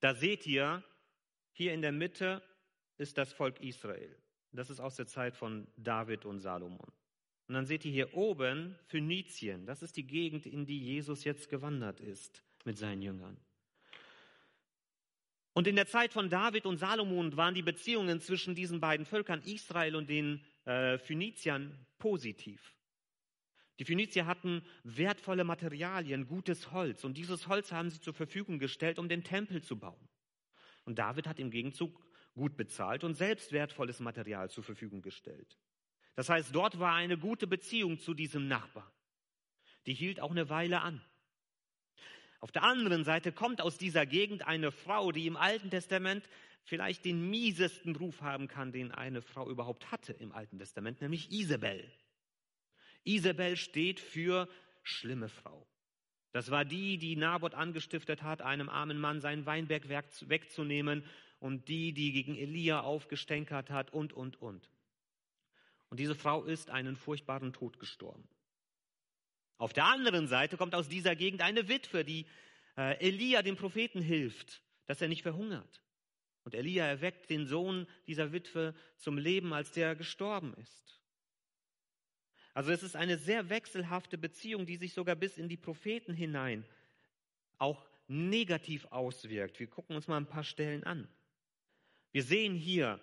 Da 0.00 0.14
seht 0.14 0.47
ihr, 0.47 0.83
hier 1.52 1.75
in 1.75 1.83
der 1.83 1.93
Mitte 1.93 2.43
ist 2.97 3.19
das 3.19 3.33
Volk 3.33 3.61
Israel. 3.61 4.17
Das 4.52 4.71
ist 4.71 4.81
aus 4.81 4.97
der 4.97 5.07
Zeit 5.07 5.37
von 5.37 5.69
David 5.76 6.25
und 6.25 6.40
Salomon. 6.40 6.93
Und 7.47 7.55
dann 7.55 7.67
seht 7.67 7.85
ihr 7.85 7.93
hier 7.93 8.14
oben 8.14 8.79
Phönizien. 8.87 9.67
Das 9.67 9.83
ist 9.83 9.97
die 9.97 10.07
Gegend, 10.07 10.47
in 10.47 10.67
die 10.67 10.81
Jesus 10.81 11.25
jetzt 11.25 11.49
gewandert 11.49 12.00
ist 12.00 12.43
mit 12.64 12.79
seinen 12.79 13.02
Jüngern. 13.02 13.37
Und 15.52 15.67
in 15.67 15.76
der 15.76 15.87
Zeit 15.87 16.12
von 16.12 16.31
David 16.31 16.64
und 16.64 16.79
Salomon 16.79 17.37
waren 17.37 17.55
die 17.55 17.62
Beziehungen 17.62 18.21
zwischen 18.21 18.55
diesen 18.55 18.81
beiden 18.81 19.05
Völkern, 19.05 19.43
Israel 19.43 19.97
und 19.97 20.09
den 20.09 20.45
äh, 20.64 20.99
Phöniziern, 20.99 21.87
positiv. 21.99 22.75
Die 23.79 23.85
Phönizier 23.85 24.26
hatten 24.26 24.62
wertvolle 24.85 25.45
Materialien, 25.45 26.26
gutes 26.26 26.71
Holz 26.71 27.02
und 27.05 27.17
dieses 27.17 27.49
Holz 27.49 27.73
haben 27.73 27.90
sie 27.90 28.00
zur 28.00 28.12
Verfügung 28.12 28.59
gestellt, 28.59 28.99
um 28.99 29.09
den 29.09 29.25
Tempel 29.25 29.62
zu 29.62 29.79
bauen. 29.79 30.09
Und 30.85 30.99
David 30.99 31.26
hat 31.26 31.38
im 31.38 31.50
Gegenzug 31.50 31.99
gut 32.35 32.57
bezahlt 32.57 33.05
und 33.05 33.14
selbst 33.14 33.52
wertvolles 33.52 34.00
Material 34.00 34.50
zur 34.50 34.64
Verfügung 34.64 35.02
gestellt. 35.02 35.59
Das 36.14 36.29
heißt, 36.29 36.55
dort 36.55 36.79
war 36.79 36.95
eine 36.95 37.17
gute 37.17 37.47
Beziehung 37.47 37.99
zu 37.99 38.12
diesem 38.12 38.49
Nachbar. 38.49 38.93
Die 39.87 39.95
hielt 39.95 40.21
auch 40.21 40.31
eine 40.31 40.50
Weile 40.50 40.83
an. 40.83 41.02
Auf 42.40 42.52
der 42.52 42.62
anderen 42.62 43.05
Seite 43.05 43.33
kommt 43.33 43.61
aus 43.61 43.79
dieser 43.79 44.07
Gegend 44.07 44.47
eine 44.47 44.73
Frau, 44.73 45.12
die 45.12 45.26
im 45.26 45.37
Alten 45.37 45.71
Testament 45.71 46.29
vielleicht 46.64 47.05
den 47.05 47.31
miesesten 47.31 47.97
Ruf 47.97 48.21
haben 48.21 48.49
kann, 48.49 48.73
den 48.73 48.93
eine 48.93 49.23
Frau 49.23 49.49
überhaupt 49.49 49.90
hatte 49.90 50.12
im 50.12 50.33
Alten 50.33 50.59
Testament, 50.59 51.00
nämlich 51.00 51.31
Isabel. 51.31 51.90
Isabel 53.05 53.57
steht 53.57 54.00
für 54.00 54.49
schlimme 54.83 55.29
Frau. 55.29 55.67
Das 56.33 56.50
war 56.50 56.64
die, 56.64 56.99
die 56.99 57.17
Naboth 57.17 57.55
angestiftet 57.55 58.23
hat, 58.23 58.43
einem 58.43 58.69
armen 58.69 58.99
Mann 58.99 59.21
sein 59.21 59.47
Weinberg 59.47 59.88
wegzunehmen 59.88 61.05
und 61.40 61.69
die, 61.69 61.93
die 61.93 62.12
gegen 62.12 62.37
Elia 62.37 62.81
aufgestänkert 62.81 63.71
hat 63.71 63.93
und, 63.93 64.12
und, 64.12 64.40
und. 64.40 64.71
Und 65.88 65.99
diese 65.99 66.14
Frau 66.14 66.45
ist 66.45 66.71
einen 66.71 66.95
furchtbaren 66.95 67.52
Tod 67.52 67.81
gestorben. 67.81 68.29
Auf 69.59 69.73
der 69.73 69.87
anderen 69.87 70.29
Seite 70.29 70.57
kommt 70.57 70.75
aus 70.75 70.88
dieser 70.88 71.17
Gegend 71.17 71.43
eine 71.43 71.69
Witwe, 71.69 72.05
die 72.05 72.26
äh, 72.76 72.97
Elia 73.07 73.43
dem 73.43 73.57
Propheten 73.57 74.00
hilft, 74.00 74.62
dass 74.87 75.02
er 75.02 75.09
nicht 75.09 75.23
verhungert. 75.23 75.83
Und 76.44 76.54
Elia 76.54 76.87
erweckt 76.87 77.30
den 77.30 77.47
Sohn 77.47 77.87
dieser 78.06 78.32
Witwe 78.32 78.75
zum 78.97 79.18
Leben, 79.18 79.52
als 79.52 79.73
der 79.73 79.94
gestorben 79.94 80.54
ist. 80.54 81.00
Also 82.54 82.73
es 82.73 82.82
ist 82.82 82.97
eine 82.97 83.16
sehr 83.18 83.49
wechselhafte 83.49 84.18
Beziehung, 84.18 84.66
die 84.66 84.76
sich 84.76 84.92
sogar 84.92 85.16
bis 85.16 85.38
in 85.38 85.49
die 85.49 85.56
Propheten 85.56 86.14
hinein 86.14 86.64
auch 87.59 87.87
negativ 88.09 88.87
auswirkt. 88.87 89.61
Wir 89.61 89.68
gucken 89.68 89.94
uns 89.94 90.09
mal 90.09 90.16
ein 90.16 90.26
paar 90.26 90.44
Stellen 90.44 90.82
an. 90.85 91.09
Wir 92.11 92.25
sehen 92.25 92.54
hier 92.54 93.00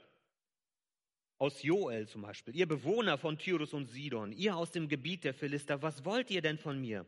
aus 1.38 1.62
Joel 1.62 2.08
zum 2.08 2.24
Beispiel, 2.24 2.56
ihr 2.56 2.68
Bewohner 2.68 3.18
von 3.18 3.38
Tyrus 3.38 3.74
und 3.74 3.86
Sidon, 3.86 4.32
ihr 4.32 4.56
aus 4.56 4.72
dem 4.72 4.90
Gebiet 4.90 5.24
der 5.24 5.34
Philister, 5.34 5.82
was 5.82 6.04
wollt 6.04 6.32
ihr 6.32 6.42
denn 6.42 6.58
von 6.58 6.82
mir? 6.82 7.06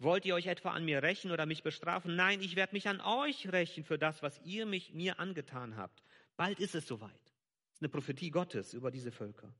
Wollt 0.00 0.24
ihr 0.24 0.36
euch 0.36 0.46
etwa 0.46 0.70
an 0.70 0.84
mir 0.84 1.02
rächen 1.02 1.32
oder 1.32 1.44
mich 1.44 1.64
bestrafen? 1.64 2.14
Nein, 2.14 2.40
ich 2.40 2.54
werde 2.54 2.74
mich 2.74 2.88
an 2.88 3.00
euch 3.00 3.50
rächen 3.52 3.82
für 3.82 3.98
das, 3.98 4.22
was 4.22 4.40
ihr 4.44 4.64
mich, 4.64 4.94
mir 4.94 5.18
angetan 5.18 5.76
habt. 5.76 6.04
Bald 6.36 6.60
ist 6.60 6.76
es 6.76 6.86
soweit. 6.86 7.10
Das 7.10 7.74
ist 7.74 7.82
eine 7.82 7.88
Prophetie 7.88 8.30
Gottes 8.30 8.74
über 8.74 8.92
diese 8.92 9.10
Völker. 9.10 9.52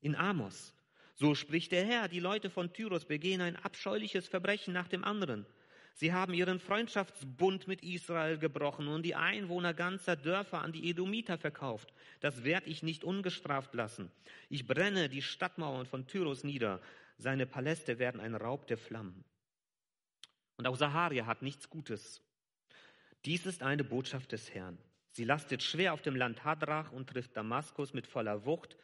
In 0.00 0.16
Amos. 0.16 0.74
So 1.14 1.36
spricht 1.36 1.70
der 1.70 1.86
Herr, 1.86 2.08
die 2.08 2.20
Leute 2.20 2.50
von 2.50 2.72
Tyrus 2.72 3.04
begehen 3.04 3.40
ein 3.40 3.56
abscheuliches 3.56 4.26
Verbrechen 4.26 4.74
nach 4.74 4.88
dem 4.88 5.04
anderen. 5.04 5.46
Sie 5.94 6.12
haben 6.12 6.34
ihren 6.34 6.58
Freundschaftsbund 6.58 7.68
mit 7.68 7.82
Israel 7.82 8.38
gebrochen 8.38 8.88
und 8.88 9.02
die 9.02 9.14
Einwohner 9.14 9.72
ganzer 9.72 10.16
Dörfer 10.16 10.62
an 10.62 10.72
die 10.72 10.90
Edomiter 10.90 11.38
verkauft. 11.38 11.94
Das 12.20 12.44
werde 12.44 12.68
ich 12.68 12.82
nicht 12.82 13.04
ungestraft 13.04 13.72
lassen. 13.72 14.10
Ich 14.50 14.66
brenne 14.66 15.08
die 15.08 15.22
Stadtmauern 15.22 15.86
von 15.86 16.06
Tyrus 16.06 16.44
nieder. 16.44 16.82
Seine 17.18 17.46
Paläste 17.46 17.98
werden 17.98 18.20
ein 18.20 18.34
Raub 18.34 18.66
der 18.66 18.76
Flammen. 18.76 19.24
Und 20.56 20.66
auch 20.66 20.76
Saharia 20.76 21.26
hat 21.26 21.42
nichts 21.42 21.68
Gutes. 21.68 22.22
Dies 23.24 23.46
ist 23.46 23.62
eine 23.62 23.84
Botschaft 23.84 24.32
des 24.32 24.54
Herrn. 24.54 24.78
Sie 25.10 25.24
lastet 25.24 25.62
schwer 25.62 25.92
auf 25.92 26.02
dem 26.02 26.16
Land 26.16 26.44
Hadrach 26.44 26.92
und 26.92 27.08
trifft 27.08 27.36
Damaskus 27.36 27.94
mit 27.94 28.06
voller 28.06 28.44
Wucht, 28.44 28.76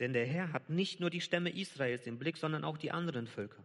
denn 0.00 0.12
der 0.12 0.26
Herr 0.26 0.52
hat 0.52 0.70
nicht 0.70 1.00
nur 1.00 1.10
die 1.10 1.20
Stämme 1.20 1.50
Israels 1.50 2.06
im 2.06 2.18
Blick, 2.18 2.36
sondern 2.36 2.64
auch 2.64 2.78
die 2.78 2.90
anderen 2.90 3.26
Völker. 3.26 3.62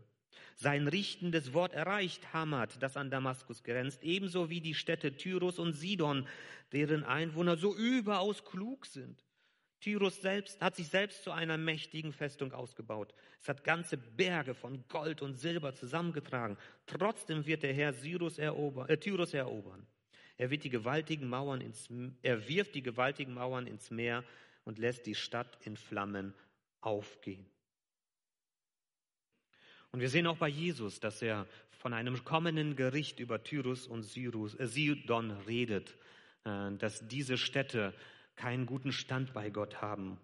Sein 0.55 0.87
richtendes 0.87 1.53
Wort 1.53 1.73
erreicht 1.73 2.33
Hamad, 2.33 2.81
das 2.81 2.97
an 2.97 3.09
Damaskus 3.09 3.63
grenzt, 3.63 4.03
ebenso 4.03 4.49
wie 4.49 4.61
die 4.61 4.75
Städte 4.75 5.15
Tyrus 5.15 5.59
und 5.59 5.73
Sidon, 5.73 6.27
deren 6.71 7.03
Einwohner 7.03 7.57
so 7.57 7.75
überaus 7.75 8.45
klug 8.45 8.85
sind. 8.85 9.23
Tyrus 9.83 10.21
selbst 10.21 10.61
hat 10.61 10.77
sich 10.77 10.87
selbst 10.87 11.25
zu 11.25 11.31
einer 11.31 11.57
mächtigen 11.57 12.13
Festung 12.13 12.53
ausgebaut. 12.53 13.13
Es 13.41 13.49
hat 13.49 13.65
ganze 13.65 13.97
Berge 13.97 14.53
von 14.53 14.81
Gold 14.87 15.21
und 15.21 15.35
Silber 15.35 15.75
zusammengetragen. 15.75 16.57
Trotzdem 16.85 17.45
wird 17.45 17.63
der 17.63 17.73
Herr 17.73 17.93
Cyrus 17.93 18.37
erober, 18.37 18.89
äh, 18.89 18.97
Tyrus 18.97 19.33
erobern. 19.33 19.85
Er, 20.37 20.49
wird 20.49 20.63
die 20.63 20.69
gewaltigen 20.69 21.27
Mauern 21.27 21.59
ins, 21.59 21.89
er 22.21 22.47
wirft 22.47 22.75
die 22.75 22.81
gewaltigen 22.81 23.33
Mauern 23.33 23.67
ins 23.67 23.91
Meer 23.91 24.23
und 24.63 24.79
lässt 24.79 25.05
die 25.05 25.15
Stadt 25.15 25.57
in 25.65 25.75
Flammen 25.75 26.33
aufgehen. 26.79 27.45
Und 29.91 29.99
wir 29.99 30.09
sehen 30.09 30.27
auch 30.27 30.37
bei 30.37 30.47
Jesus, 30.47 31.01
dass 31.01 31.21
er 31.21 31.45
von 31.71 31.93
einem 31.93 32.23
kommenden 32.23 32.77
Gericht 32.77 33.19
über 33.19 33.43
Tyrus 33.43 33.85
und 33.85 34.05
äh, 34.15 34.65
Sidon 34.65 35.31
redet, 35.45 35.97
äh, 36.45 36.71
dass 36.71 37.05
diese 37.05 37.37
Städte 37.37 37.93
keinen 38.35 38.65
guten 38.65 38.91
Stand 38.91 39.33
bei 39.33 39.49
Gott 39.49 39.81
haben. 39.81 40.19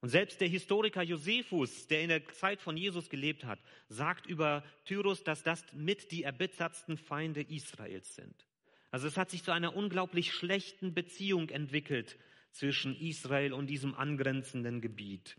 Und 0.00 0.10
selbst 0.10 0.40
der 0.40 0.48
Historiker 0.48 1.02
Josephus, 1.02 1.88
der 1.88 2.02
in 2.02 2.08
der 2.08 2.26
Zeit 2.28 2.60
von 2.60 2.76
Jesus 2.76 3.10
gelebt 3.10 3.44
hat, 3.44 3.58
sagt 3.88 4.26
über 4.26 4.62
Tyrus, 4.84 5.24
dass 5.24 5.42
das 5.42 5.64
mit 5.72 6.12
die 6.12 6.22
erbittertsten 6.22 6.96
Feinde 6.96 7.42
Israels 7.42 8.14
sind. 8.14 8.46
Also 8.90 9.08
es 9.08 9.16
hat 9.16 9.30
sich 9.30 9.42
zu 9.42 9.50
einer 9.50 9.74
unglaublich 9.74 10.32
schlechten 10.32 10.94
Beziehung 10.94 11.48
entwickelt 11.50 12.16
zwischen 12.52 12.98
Israel 12.98 13.52
und 13.52 13.66
diesem 13.66 13.94
angrenzenden 13.94 14.80
Gebiet. 14.80 15.36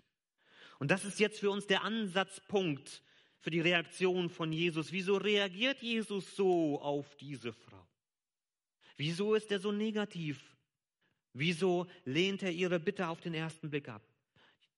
Und 0.78 0.92
das 0.92 1.06
ist 1.06 1.20
jetzt 1.20 1.40
für 1.40 1.52
uns 1.52 1.68
der 1.68 1.84
Ansatzpunkt 1.84 3.02
für 3.40 3.50
die 3.50 3.62
Reaktion 3.62 4.30
von 4.30 4.52
Jesus. 4.52 4.92
Wieso 4.92 5.18
reagiert 5.18 5.82
Jesus 5.82 6.36
so 6.36 6.82
auf 6.82 7.16
diese 7.16 7.54
Frau? 7.54 7.88
Wieso 8.98 9.34
ist 9.34 9.52
er 9.52 9.60
so 9.60 9.72
negativ? 9.72 10.42
Wieso 11.34 11.88
lehnt 12.06 12.44
er 12.44 12.52
ihre 12.52 12.80
Bitte 12.80 13.08
auf 13.08 13.22
den 13.22 13.34
ersten 13.34 13.70
Blick 13.70 13.90
ab? 13.90 14.02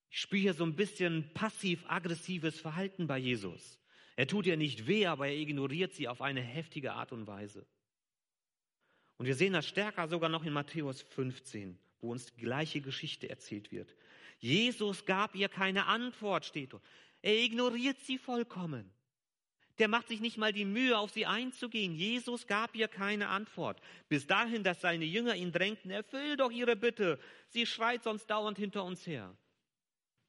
Ich 0.09 0.19
spüre 0.19 0.41
hier 0.41 0.53
so 0.53 0.65
ein 0.65 0.75
bisschen 0.75 1.31
passiv-aggressives 1.33 2.59
Verhalten 2.59 3.07
bei 3.07 3.17
Jesus. 3.17 3.79
Er 4.17 4.27
tut 4.27 4.45
ihr 4.45 4.57
nicht 4.57 4.87
weh, 4.87 5.05
aber 5.05 5.27
er 5.27 5.37
ignoriert 5.37 5.93
sie 5.93 6.07
auf 6.07 6.21
eine 6.21 6.41
heftige 6.41 6.93
Art 6.93 7.13
und 7.13 7.27
Weise. 7.27 7.65
Und 9.17 9.25
wir 9.25 9.35
sehen 9.35 9.53
das 9.53 9.67
stärker 9.67 10.07
sogar 10.07 10.29
noch 10.29 10.43
in 10.43 10.51
Matthäus 10.51 11.01
15, 11.01 11.77
wo 12.01 12.11
uns 12.11 12.25
die 12.25 12.41
gleiche 12.41 12.81
Geschichte 12.81 13.29
erzählt 13.29 13.71
wird. 13.71 13.95
Jesus 14.39 15.05
gab 15.05 15.35
ihr 15.35 15.47
keine 15.47 15.85
Antwort, 15.85 16.43
steht 16.43 16.73
dort. 16.73 16.83
Er 17.21 17.37
ignoriert 17.37 17.99
sie 17.99 18.17
vollkommen. 18.17 18.91
Der 19.79 19.87
macht 19.87 20.07
sich 20.07 20.19
nicht 20.19 20.37
mal 20.37 20.53
die 20.53 20.65
Mühe, 20.65 20.97
auf 20.97 21.11
sie 21.11 21.25
einzugehen. 21.25 21.93
Jesus 21.93 22.47
gab 22.47 22.75
ihr 22.75 22.87
keine 22.87 23.29
Antwort. 23.29 23.81
Bis 24.09 24.27
dahin, 24.27 24.63
dass 24.63 24.81
seine 24.81 25.05
Jünger 25.05 25.35
ihn 25.35 25.51
drängten, 25.51 25.91
erfüll 25.91 26.37
doch 26.37 26.51
ihre 26.51 26.75
Bitte. 26.75 27.19
Sie 27.47 27.65
schreit 27.65 28.03
sonst 28.03 28.27
dauernd 28.27 28.57
hinter 28.57 28.83
uns 28.83 29.05
her. 29.07 29.35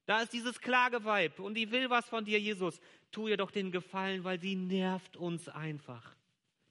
Da 0.07 0.23
ist 0.23 0.33
dieses 0.33 0.61
Klageweib 0.61 1.39
und 1.39 1.55
die 1.55 1.71
will 1.71 1.91
was 1.91 2.09
von 2.09 2.25
dir, 2.25 2.41
Jesus. 2.41 2.81
Tu 3.13 3.29
ihr 3.29 3.37
doch 3.37 3.51
den 3.51 3.71
Gefallen, 3.71 4.25
weil 4.25 4.41
sie 4.41 4.57
nervt 4.57 5.17
uns 5.17 5.49
einfach. 5.49 6.17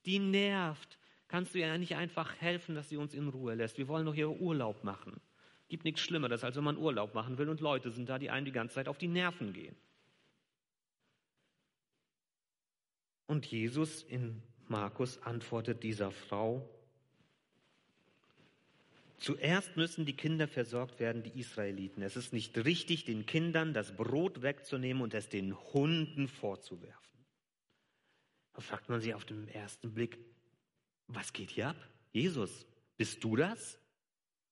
Die 0.06 0.20
nervt. 0.20 0.98
Kannst 1.28 1.54
du 1.54 1.60
ihr 1.60 1.78
nicht 1.78 1.96
einfach 1.96 2.42
helfen, 2.42 2.76
dass 2.76 2.90
sie 2.90 2.98
uns 2.98 3.14
in 3.14 3.30
Ruhe 3.30 3.56
lässt? 3.56 3.78
Wir 3.78 3.88
wollen 3.88 4.06
doch 4.06 4.14
hier 4.14 4.30
Urlaub 4.30 4.84
machen. 4.84 5.22
Gibt 5.70 5.86
nichts 5.86 6.02
Schlimmeres, 6.02 6.44
als 6.44 6.58
wenn 6.58 6.66
man 6.66 6.78
Urlaub 6.78 7.14
machen 7.14 7.38
will 7.38 7.48
und 7.48 7.62
Leute 7.62 7.92
sind 7.92 8.10
da, 8.10 8.20
die 8.20 8.30
einem 8.30 8.46
die 8.46 8.52
ganze 8.52 8.76
Zeit 8.76 8.90
auf 8.90 8.98
die 8.98 9.08
Nerven 9.08 9.54
gehen. 9.54 9.78
Und 13.32 13.46
Jesus 13.46 14.04
in 14.04 14.44
Markus 14.68 15.18
antwortet 15.24 15.84
dieser 15.84 16.12
Frau, 16.12 16.70
Zuerst 19.20 19.78
müssen 19.78 20.06
die 20.06 20.18
Kinder 20.18 20.50
versorgt 20.50 21.00
werden, 21.00 21.24
die 21.24 21.40
Israeliten. 21.40 22.02
Es 22.02 22.18
ist 22.18 22.34
nicht 22.34 22.58
richtig, 22.58 23.06
den 23.06 23.26
Kindern 23.26 23.74
das 23.74 23.96
Brot 23.96 24.42
wegzunehmen 24.42 25.02
und 25.02 25.14
es 25.14 25.30
den 25.30 25.56
Hunden 25.72 26.28
vorzuwerfen. 26.28 27.26
Da 28.54 28.60
fragt 28.60 28.90
man 28.90 29.00
sich 29.00 29.14
auf 29.14 29.24
den 29.24 29.48
ersten 29.48 29.94
Blick, 29.94 30.18
was 31.08 31.32
geht 31.32 31.52
hier 31.52 31.70
ab? 31.70 31.78
Jesus, 32.12 32.66
bist 32.98 33.24
du 33.24 33.38
das? 33.38 33.80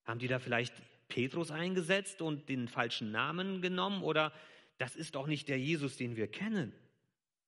Haben 0.06 0.20
die 0.20 0.30
da 0.30 0.40
vielleicht 0.40 0.74
Petrus 1.10 1.52
eingesetzt 1.52 2.22
und 2.22 2.48
den 2.48 2.70
falschen 2.70 3.12
Namen 3.12 3.62
genommen? 3.62 4.04
Oder 4.04 4.32
das 4.78 4.96
ist 4.96 5.16
doch 5.16 5.28
nicht 5.28 5.50
der 5.50 5.60
Jesus, 5.60 5.98
den 5.98 6.16
wir 6.16 6.30
kennen. 6.30 6.72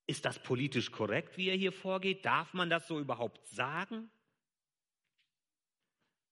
Ist 0.08 0.26
das 0.26 0.40
politisch 0.40 0.92
korrekt, 0.92 1.38
wie 1.38 1.50
er 1.50 1.56
hier 1.56 1.72
vorgeht? 1.72 2.26
Darf 2.26 2.54
man 2.54 2.70
das 2.70 2.88
so 2.88 3.00
überhaupt 3.00 3.46
sagen? 3.48 4.10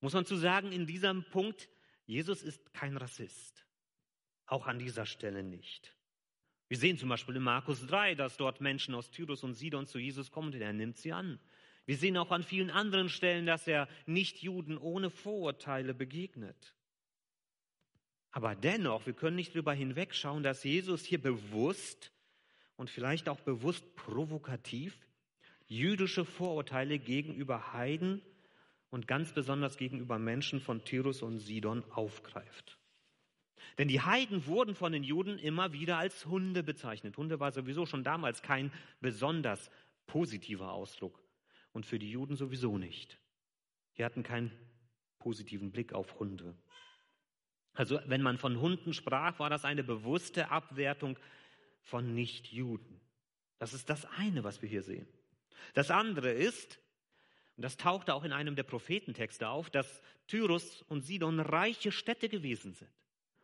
Muss 0.02 0.14
man 0.14 0.26
zu 0.26 0.36
sagen, 0.36 0.72
in 0.72 0.86
diesem 0.86 1.24
Punkt, 1.30 1.70
Jesus 2.06 2.42
ist 2.42 2.74
kein 2.74 2.98
Rassist. 2.98 3.66
Auch 4.46 4.66
an 4.66 4.80
dieser 4.80 5.06
Stelle 5.06 5.44
nicht. 5.44 5.96
Wir 6.70 6.78
sehen 6.78 6.98
zum 6.98 7.10
Beispiel 7.10 7.36
in 7.36 7.44
Markus 7.44 7.86
3, 7.86 8.16
dass 8.16 8.38
dort 8.38 8.62
Menschen 8.62 8.96
aus 8.96 9.12
Tyrus 9.12 9.44
und 9.44 9.56
Sidon 9.56 9.88
zu 9.88 10.00
Jesus 10.00 10.32
kommen 10.32 10.54
und 10.54 10.62
er 10.62 10.74
nimmt 10.74 10.98
sie 10.98 11.12
an. 11.12 11.40
Wir 11.86 11.98
sehen 11.98 12.18
auch 12.18 12.32
an 12.32 12.44
vielen 12.44 12.70
anderen 12.70 13.10
Stellen, 13.10 13.48
dass 13.48 13.68
er 13.68 13.88
nicht 14.06 14.44
Juden 14.44 14.78
ohne 14.78 15.10
Vorurteile 15.10 15.96
begegnet. 15.96 16.76
Aber 18.32 18.56
dennoch, 18.56 19.08
wir 19.08 19.14
können 19.14 19.36
nicht 19.36 19.56
darüber 19.56 19.74
hinwegschauen, 19.74 20.44
dass 20.44 20.64
Jesus 20.64 21.04
hier 21.04 21.20
bewusst 21.20 22.12
und 22.80 22.90
vielleicht 22.90 23.28
auch 23.28 23.42
bewusst 23.42 23.94
provokativ 23.98 24.98
jüdische 25.68 26.24
Vorurteile 26.24 26.98
gegenüber 26.98 27.74
Heiden 27.74 28.22
und 28.90 29.06
ganz 29.06 29.34
besonders 29.34 29.76
gegenüber 29.76 30.18
Menschen 30.18 30.62
von 30.62 30.86
Tyrus 30.86 31.22
und 31.22 31.40
Sidon 31.40 31.84
aufgreift. 31.92 32.78
Denn 33.78 33.90
die 33.90 34.00
Heiden 34.00 34.46
wurden 34.46 34.76
von 34.76 34.94
den 34.94 35.04
Juden 35.04 35.38
immer 35.40 35.74
wieder 35.74 35.98
als 35.98 36.26
Hunde 36.26 36.64
bezeichnet. 36.64 37.18
Hunde 37.18 37.42
war 37.42 37.52
sowieso 37.52 37.86
schon 37.86 38.06
damals 38.06 38.42
kein 38.42 38.72
besonders 39.02 39.70
positiver 40.08 40.72
Ausdruck 40.72 41.22
und 41.74 41.86
für 41.86 42.00
die 42.00 42.10
Juden 42.10 42.38
sowieso 42.38 42.78
nicht. 42.78 43.20
Die 43.98 44.06
hatten 44.06 44.24
keinen 44.24 44.52
positiven 45.20 45.74
Blick 45.74 45.92
auf 45.92 46.18
Hunde. 46.18 46.56
Also 47.74 48.00
wenn 48.06 48.22
man 48.22 48.38
von 48.38 48.62
Hunden 48.62 48.94
sprach, 48.94 49.38
war 49.38 49.50
das 49.50 49.66
eine 49.66 49.84
bewusste 49.84 50.50
Abwertung 50.50 51.20
von 51.82 52.14
Nichtjuden. 52.14 53.00
Das 53.58 53.74
ist 53.74 53.90
das 53.90 54.06
eine, 54.18 54.44
was 54.44 54.62
wir 54.62 54.70
hier 54.70 54.84
sehen. 54.84 55.08
Das 55.74 55.92
andere 55.92 56.32
ist, 56.32 56.80
und 57.58 57.64
das 57.64 57.78
tauchte 57.78 58.14
auch 58.14 58.24
in 58.24 58.32
einem 58.32 58.56
der 58.56 58.64
Prophetentexte 58.64 59.50
auf, 59.50 59.70
dass 59.70 60.02
Tyrus 60.28 60.82
und 60.84 61.06
Sidon 61.06 61.40
reiche 61.40 61.92
Städte 61.92 62.30
gewesen 62.30 62.74
sind. 62.74 62.90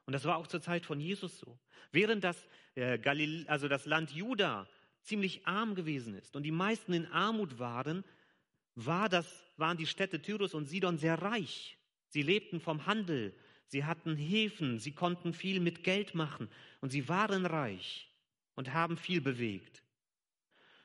Und 0.06 0.14
das 0.14 0.24
war 0.24 0.38
auch 0.38 0.48
zur 0.48 0.62
Zeit 0.62 0.86
von 0.86 1.00
Jesus 1.00 1.40
so. 1.40 1.60
Während 1.92 2.24
das, 2.24 2.48
äh, 2.76 2.98
Galil 2.98 3.46
also 3.48 3.68
das 3.68 3.86
Land 3.86 4.12
Juda 4.12 4.68
ziemlich 5.02 5.46
arm 5.46 5.76
gewesen 5.76 6.16
ist 6.16 6.36
und 6.36 6.44
die 6.44 6.52
meisten 6.52 6.94
in 6.94 7.08
Armut 7.08 7.60
waren, 7.60 8.04
war 8.76 9.10
das, 9.10 9.28
waren 9.58 9.78
die 9.78 9.88
Städte 9.88 10.22
Tyrus 10.22 10.54
und 10.54 10.66
Sidon 10.66 10.98
sehr 10.98 11.22
reich. 11.22 11.78
Sie 12.08 12.22
lebten 12.22 12.62
vom 12.62 12.86
Handel, 12.86 13.34
sie 13.68 13.84
hatten 13.84 14.16
Häfen, 14.16 14.80
sie 14.80 14.94
konnten 14.94 15.34
viel 15.34 15.60
mit 15.60 15.84
Geld 15.84 16.16
machen 16.16 16.50
und 16.82 16.92
sie 16.92 17.10
waren 17.10 17.46
reich 17.46 18.10
und 18.56 18.74
haben 18.74 18.98
viel 18.98 19.22
bewegt. 19.22 19.84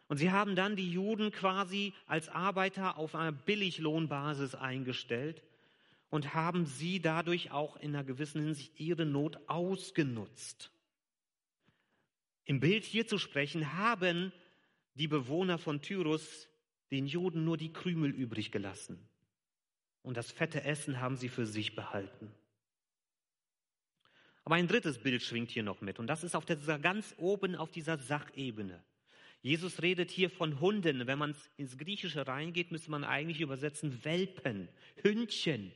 Und 0.09 0.17
sie 0.17 0.31
haben 0.33 0.57
dann 0.57 0.75
die 0.75 0.91
Juden 0.91 1.31
quasi 1.31 1.95
als 2.07 2.29
Arbeiter 2.29 2.99
auf 2.99 3.15
einer 3.15 3.33
Billiglohnbasis 3.33 4.57
eingestellt 4.57 5.43
und 6.09 6.35
haben 6.35 6.67
sie 6.67 7.01
dadurch 7.01 7.53
auch 7.53 7.77
in 7.77 7.95
einer 7.95 8.05
gewissen 8.05 8.43
Hinsicht 8.43 8.79
ihre 8.81 9.07
Not 9.07 9.39
ausgenutzt. 9.49 10.73
Im 12.45 12.59
Bild 12.59 12.85
hier 12.85 13.07
zu 13.07 13.19
sprechen, 13.19 13.75
haben 13.75 14.33
die 14.95 15.07
Bewohner 15.07 15.59
von 15.59 15.81
Tyrus 15.81 16.49
den 16.91 17.07
Juden 17.07 17.45
nur 17.45 17.57
die 17.57 17.73
Krümel 17.73 18.11
übrig 18.11 18.51
gelassen. 18.51 18.99
Und 20.03 20.17
das 20.17 20.33
fette 20.33 20.65
Essen 20.65 21.01
haben 21.01 21.17
sie 21.17 21.29
für 21.29 21.47
sich 21.47 21.77
behalten. 21.77 22.35
Aber 24.51 24.57
ein 24.57 24.67
drittes 24.67 24.99
Bild 24.99 25.23
schwingt 25.23 25.53
hier 25.53 25.63
noch 25.63 25.81
mit. 25.81 26.01
Und 26.01 26.09
das 26.09 26.25
ist 26.25 26.35
auf 26.35 26.45
dieser 26.45 26.81
ganz 26.81 27.15
oben 27.19 27.55
auf 27.55 27.71
dieser 27.71 27.99
Sachebene. 27.99 28.83
Jesus 29.43 29.81
redet 29.81 30.11
hier 30.11 30.29
von 30.29 30.59
Hunden. 30.59 31.07
Wenn 31.07 31.21
man 31.21 31.37
ins 31.57 31.79
Griechische 31.79 32.27
reingeht, 32.27 32.73
müsste 32.73 32.91
man 32.91 33.05
eigentlich 33.05 33.41
übersetzen 33.41 34.05
Welpen, 34.05 34.69
Hündchen. 35.05 35.71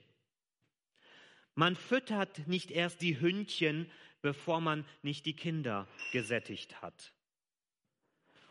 Man 1.55 1.77
füttert 1.77 2.49
nicht 2.49 2.73
erst 2.73 3.01
die 3.01 3.21
Hündchen, 3.21 3.89
bevor 4.23 4.61
man 4.61 4.85
nicht 5.03 5.25
die 5.25 5.37
Kinder 5.37 5.87
gesättigt 6.11 6.83
hat. 6.83 7.13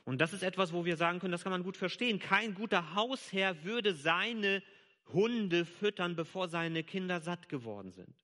Und 0.05 0.21
das 0.21 0.31
ist 0.31 0.43
etwas, 0.43 0.71
wo 0.71 0.85
wir 0.85 0.95
sagen 0.95 1.19
können, 1.19 1.33
das 1.33 1.43
kann 1.43 1.51
man 1.51 1.63
gut 1.63 1.75
verstehen. 1.75 2.19
Kein 2.19 2.53
guter 2.55 2.95
Hausherr 2.95 3.65
würde 3.65 3.93
seine 3.93 4.63
Hunde 5.07 5.65
füttern, 5.65 6.15
bevor 6.15 6.47
seine 6.47 6.85
Kinder 6.85 7.19
satt 7.19 7.49
geworden 7.49 7.91
sind. 7.91 8.22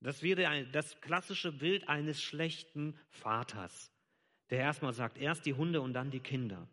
Das 0.00 0.22
wäre 0.22 0.66
das 0.72 1.00
klassische 1.00 1.52
Bild 1.52 1.88
eines 1.88 2.22
schlechten 2.22 2.98
Vaters 3.10 3.90
der 4.50 4.60
erstmal 4.60 4.94
sagt, 4.94 5.18
erst 5.18 5.46
die 5.46 5.54
Hunde 5.54 5.80
und 5.80 5.92
dann 5.92 6.10
die 6.10 6.20
Kinder. 6.20 6.66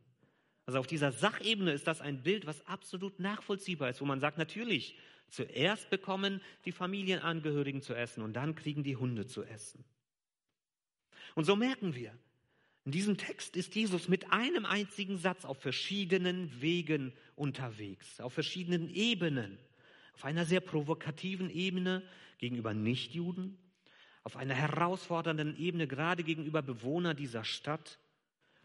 Also 0.65 0.79
auf 0.79 0.87
dieser 0.87 1.11
Sachebene 1.11 1.71
ist 1.71 1.87
das 1.87 2.01
ein 2.01 2.23
Bild, 2.23 2.45
was 2.47 2.65
absolut 2.65 3.19
nachvollziehbar 3.19 3.89
ist, 3.89 4.01
wo 4.01 4.05
man 4.05 4.19
sagt, 4.19 4.37
natürlich, 4.37 4.97
zuerst 5.29 5.89
bekommen 5.89 6.41
die 6.65 6.71
Familienangehörigen 6.71 7.81
zu 7.81 7.93
essen 7.93 8.23
und 8.23 8.33
dann 8.33 8.55
kriegen 8.55 8.83
die 8.83 8.95
Hunde 8.95 9.27
zu 9.27 9.43
essen. 9.43 9.83
Und 11.35 11.43
so 11.43 11.55
merken 11.55 11.93
wir, 11.95 12.17
in 12.85 12.91
diesem 12.91 13.17
Text 13.17 13.55
ist 13.55 13.75
Jesus 13.75 14.07
mit 14.07 14.31
einem 14.31 14.65
einzigen 14.65 15.17
Satz 15.17 15.43
auf 15.43 15.59
verschiedenen 15.59 16.61
Wegen 16.61 17.13
unterwegs, 17.35 18.19
auf 18.19 18.33
verschiedenen 18.33 18.89
Ebenen. 18.89 19.57
Auf 20.13 20.23
einer 20.23 20.45
sehr 20.45 20.61
provokativen 20.61 21.49
Ebene 21.49 22.01
gegenüber 22.37 22.73
Nichtjuden, 22.73 23.57
auf 24.23 24.37
einer 24.37 24.55
herausfordernden 24.55 25.57
Ebene, 25.57 25.87
gerade 25.87 26.23
gegenüber 26.23 26.61
Bewohnern 26.61 27.15
dieser 27.15 27.43
Stadt 27.43 27.99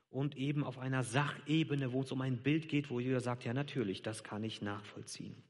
und 0.09 0.37
eben 0.37 0.65
auf 0.65 0.79
einer 0.79 1.05
Sachebene, 1.05 1.93
wo 1.93 2.00
es 2.03 2.12
um 2.12 2.21
ein 2.21 2.39
Bild 2.39 2.69
geht, 2.69 2.91
wo 2.91 2.99
jeder 2.99 3.21
sagt, 3.21 3.45
ja 3.45 3.53
natürlich, 3.53 4.03
das 4.03 4.25
kann 4.25 4.43
ich 4.43 4.62
nachvollziehen. 4.62 5.43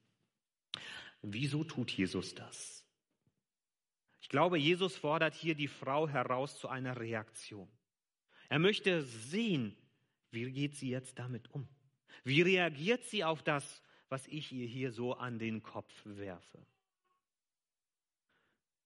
Wieso 1.22 1.64
tut 1.64 1.90
Jesus 1.90 2.34
das? 2.34 2.84
Ich 4.20 4.28
glaube, 4.28 4.58
Jesus 4.58 4.96
fordert 4.96 5.34
hier 5.34 5.54
die 5.54 5.68
Frau 5.68 6.08
heraus 6.08 6.58
zu 6.58 6.68
einer 6.68 6.98
Reaktion. 6.98 7.68
Er 8.48 8.58
möchte 8.58 9.02
sehen, 9.02 9.76
wie 10.30 10.50
geht 10.50 10.76
sie 10.76 10.90
jetzt 10.90 11.18
damit 11.18 11.50
um? 11.52 11.68
Wie 12.24 12.42
reagiert 12.42 13.04
sie 13.04 13.24
auf 13.24 13.42
das, 13.42 13.82
was 14.08 14.26
ich 14.26 14.52
ihr 14.52 14.66
hier 14.66 14.92
so 14.92 15.14
an 15.14 15.38
den 15.38 15.62
Kopf 15.62 15.92
werfe? 16.04 16.58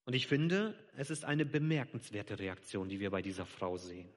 Und 0.05 0.13
ich 0.13 0.27
finde, 0.27 0.77
es 0.95 1.09
ist 1.09 1.25
eine 1.25 1.45
bemerkenswerte 1.45 2.37
Reaktion, 2.37 2.89
die 2.89 2.99
wir 2.99 3.09
bei 3.09 3.21
dieser 3.21 3.45
Frau 3.45 3.77
sehen. 3.77 4.07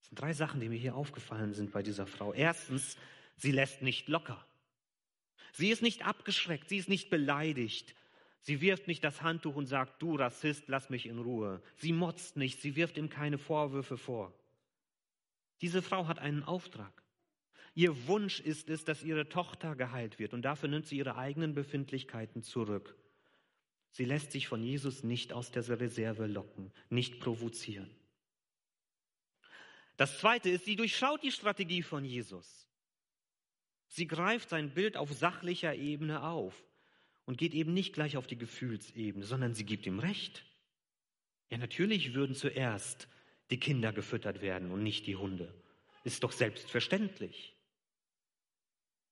Es 0.00 0.08
sind 0.08 0.20
drei 0.20 0.32
Sachen, 0.32 0.60
die 0.60 0.68
mir 0.68 0.78
hier 0.78 0.94
aufgefallen 0.94 1.52
sind 1.52 1.70
bei 1.70 1.82
dieser 1.82 2.06
Frau. 2.06 2.32
Erstens, 2.32 2.96
sie 3.36 3.52
lässt 3.52 3.82
nicht 3.82 4.08
locker. 4.08 4.44
Sie 5.52 5.70
ist 5.70 5.82
nicht 5.82 6.06
abgeschreckt, 6.06 6.68
sie 6.68 6.78
ist 6.78 6.88
nicht 6.88 7.10
beleidigt. 7.10 7.94
Sie 8.40 8.60
wirft 8.60 8.86
nicht 8.86 9.04
das 9.04 9.20
Handtuch 9.20 9.56
und 9.56 9.66
sagt, 9.66 10.00
du 10.00 10.14
Rassist, 10.14 10.64
lass 10.68 10.88
mich 10.88 11.06
in 11.06 11.18
Ruhe. 11.18 11.60
Sie 11.76 11.92
motzt 11.92 12.36
nicht, 12.36 12.62
sie 12.62 12.76
wirft 12.76 12.96
ihm 12.96 13.10
keine 13.10 13.36
Vorwürfe 13.36 13.98
vor. 13.98 14.32
Diese 15.60 15.82
Frau 15.82 16.06
hat 16.06 16.20
einen 16.20 16.44
Auftrag. 16.44 17.02
Ihr 17.74 18.06
Wunsch 18.06 18.40
ist 18.40 18.70
es, 18.70 18.84
dass 18.84 19.02
ihre 19.02 19.28
Tochter 19.28 19.76
geheilt 19.76 20.18
wird 20.18 20.32
und 20.32 20.42
dafür 20.42 20.68
nimmt 20.68 20.86
sie 20.86 20.96
ihre 20.96 21.16
eigenen 21.16 21.54
Befindlichkeiten 21.54 22.42
zurück. 22.42 22.96
Sie 23.90 24.04
lässt 24.04 24.32
sich 24.32 24.48
von 24.48 24.62
Jesus 24.62 25.02
nicht 25.02 25.32
aus 25.32 25.50
der 25.50 25.68
Reserve 25.80 26.26
locken, 26.26 26.72
nicht 26.90 27.20
provozieren. 27.20 27.90
Das 29.96 30.18
Zweite 30.18 30.50
ist, 30.50 30.64
sie 30.64 30.76
durchschaut 30.76 31.22
die 31.22 31.32
Strategie 31.32 31.82
von 31.82 32.04
Jesus. 32.04 32.68
Sie 33.88 34.06
greift 34.06 34.50
sein 34.50 34.70
Bild 34.70 34.96
auf 34.96 35.12
sachlicher 35.12 35.74
Ebene 35.74 36.22
auf 36.22 36.54
und 37.24 37.38
geht 37.38 37.54
eben 37.54 37.74
nicht 37.74 37.94
gleich 37.94 38.16
auf 38.16 38.26
die 38.26 38.38
Gefühlsebene, 38.38 39.24
sondern 39.24 39.54
sie 39.54 39.64
gibt 39.64 39.86
ihm 39.86 39.98
Recht. 39.98 40.44
Ja, 41.50 41.58
natürlich 41.58 42.14
würden 42.14 42.36
zuerst 42.36 43.08
die 43.50 43.58
Kinder 43.58 43.92
gefüttert 43.92 44.40
werden 44.40 44.70
und 44.70 44.82
nicht 44.82 45.06
die 45.06 45.16
Hunde. 45.16 45.52
Ist 46.04 46.22
doch 46.22 46.32
selbstverständlich. 46.32 47.57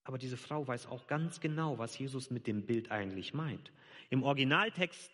Aber 0.07 0.19
diese 0.19 0.37
Frau 0.37 0.65
weiß 0.65 0.87
auch 0.87 1.09
ganz 1.09 1.41
genau, 1.41 1.79
was 1.79 1.99
Jesus 1.99 2.31
mit 2.31 2.47
dem 2.47 2.65
Bild 2.65 2.93
eigentlich 2.93 3.35
meint. 3.35 3.73
Im 4.09 4.23
Originaltext 4.23 5.11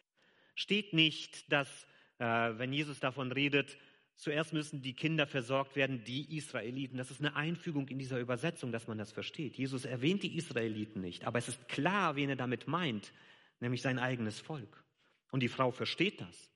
steht 0.55 0.92
nicht, 0.92 1.50
dass, 1.50 1.87
äh, 2.18 2.26
wenn 2.26 2.74
Jesus 2.74 3.00
davon 3.00 3.33
redet, 3.33 3.78
zuerst 4.16 4.52
müssen 4.52 4.83
die 4.83 4.92
Kinder 4.92 5.26
versorgt 5.26 5.76
werden, 5.76 6.05
die 6.05 6.37
Israeliten. 6.37 6.98
Das 6.98 7.11
ist 7.11 7.20
eine 7.20 7.35
Einfügung 7.35 7.88
in 7.88 7.98
dieser 7.98 8.20
Übersetzung, 8.20 8.70
dass 8.70 8.87
man 8.87 8.98
das 8.98 9.12
versteht. 9.12 9.57
Jesus 9.57 9.87
erwähnt 9.87 10.24
die 10.24 10.37
Israeliten 10.37 11.00
nicht, 11.00 11.24
aber 11.24 11.38
es 11.38 11.48
ist 11.48 11.68
klar, 11.68 12.14
wen 12.16 12.28
er 12.28 12.37
damit 12.37 12.68
meint, 12.68 13.14
nämlich 13.61 13.81
sein 13.81 13.98
eigenes 13.98 14.40
Volk. 14.40 14.85
Und 15.31 15.40
die 15.40 15.48
Frau 15.48 15.70
versteht 15.70 16.20
das. 16.20 16.50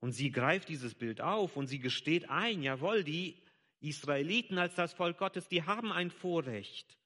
Und 0.00 0.10
sie 0.10 0.32
greift 0.32 0.68
dieses 0.68 0.96
Bild 0.96 1.20
auf 1.20 1.56
und 1.56 1.68
sie 1.68 1.78
gesteht 1.78 2.28
ein, 2.30 2.64
jawohl, 2.64 3.04
die 3.04 3.36
Israeliten 3.78 4.58
als 4.58 4.74
das 4.74 4.92
Volk 4.92 5.18
Gottes, 5.18 5.46
die 5.46 5.62
haben 5.62 5.92
ein 5.92 6.10
Vorrecht. 6.10 6.98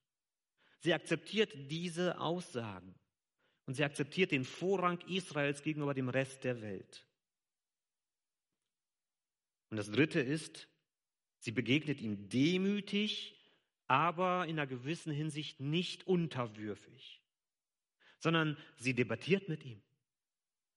Sie 0.80 0.94
akzeptiert 0.94 1.52
diese 1.70 2.20
Aussagen 2.20 2.94
und 3.66 3.74
sie 3.74 3.84
akzeptiert 3.84 4.30
den 4.30 4.44
Vorrang 4.44 5.00
Israels 5.08 5.62
gegenüber 5.62 5.94
dem 5.94 6.08
Rest 6.08 6.44
der 6.44 6.60
Welt. 6.62 7.06
Und 9.70 9.76
das 9.76 9.90
Dritte 9.90 10.20
ist, 10.20 10.68
sie 11.38 11.50
begegnet 11.50 12.00
ihm 12.00 12.28
demütig, 12.28 13.34
aber 13.88 14.46
in 14.46 14.58
einer 14.58 14.66
gewissen 14.66 15.12
Hinsicht 15.12 15.60
nicht 15.60 16.06
unterwürfig, 16.06 17.22
sondern 18.18 18.56
sie 18.76 18.94
debattiert 18.94 19.48
mit 19.48 19.64
ihm. 19.64 19.82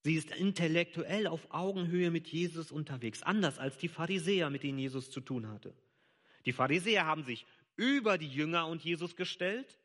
Sie 0.04 0.16
ist 0.16 0.32
intellektuell 0.32 1.28
auf 1.28 1.52
Augenhöhe 1.52 2.10
mit 2.10 2.28
Jesus 2.28 2.72
unterwegs, 2.72 3.22
anders 3.22 3.60
als 3.60 3.78
die 3.78 3.90
Pharisäer, 3.90 4.50
mit 4.50 4.64
denen 4.64 4.80
Jesus 4.80 5.12
zu 5.12 5.22
tun 5.22 5.48
hatte. 5.50 5.76
Die 6.46 6.54
Pharisäer 6.54 7.06
haben 7.06 7.24
sich 7.24 7.46
über 7.76 8.18
die 8.18 8.30
Jünger 8.30 8.68
und 8.68 8.84
Jesus 8.84 9.16
gestellt 9.16 9.79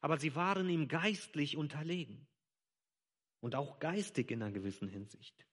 aber 0.00 0.18
sie 0.18 0.34
waren 0.34 0.68
ihm 0.68 0.88
geistlich 0.88 1.56
unterlegen 1.56 2.26
und 3.40 3.54
auch 3.54 3.78
geistig 3.78 4.30
in 4.30 4.42
einer 4.42 4.52
gewissen 4.52 4.88
Hinsicht. 4.88 5.46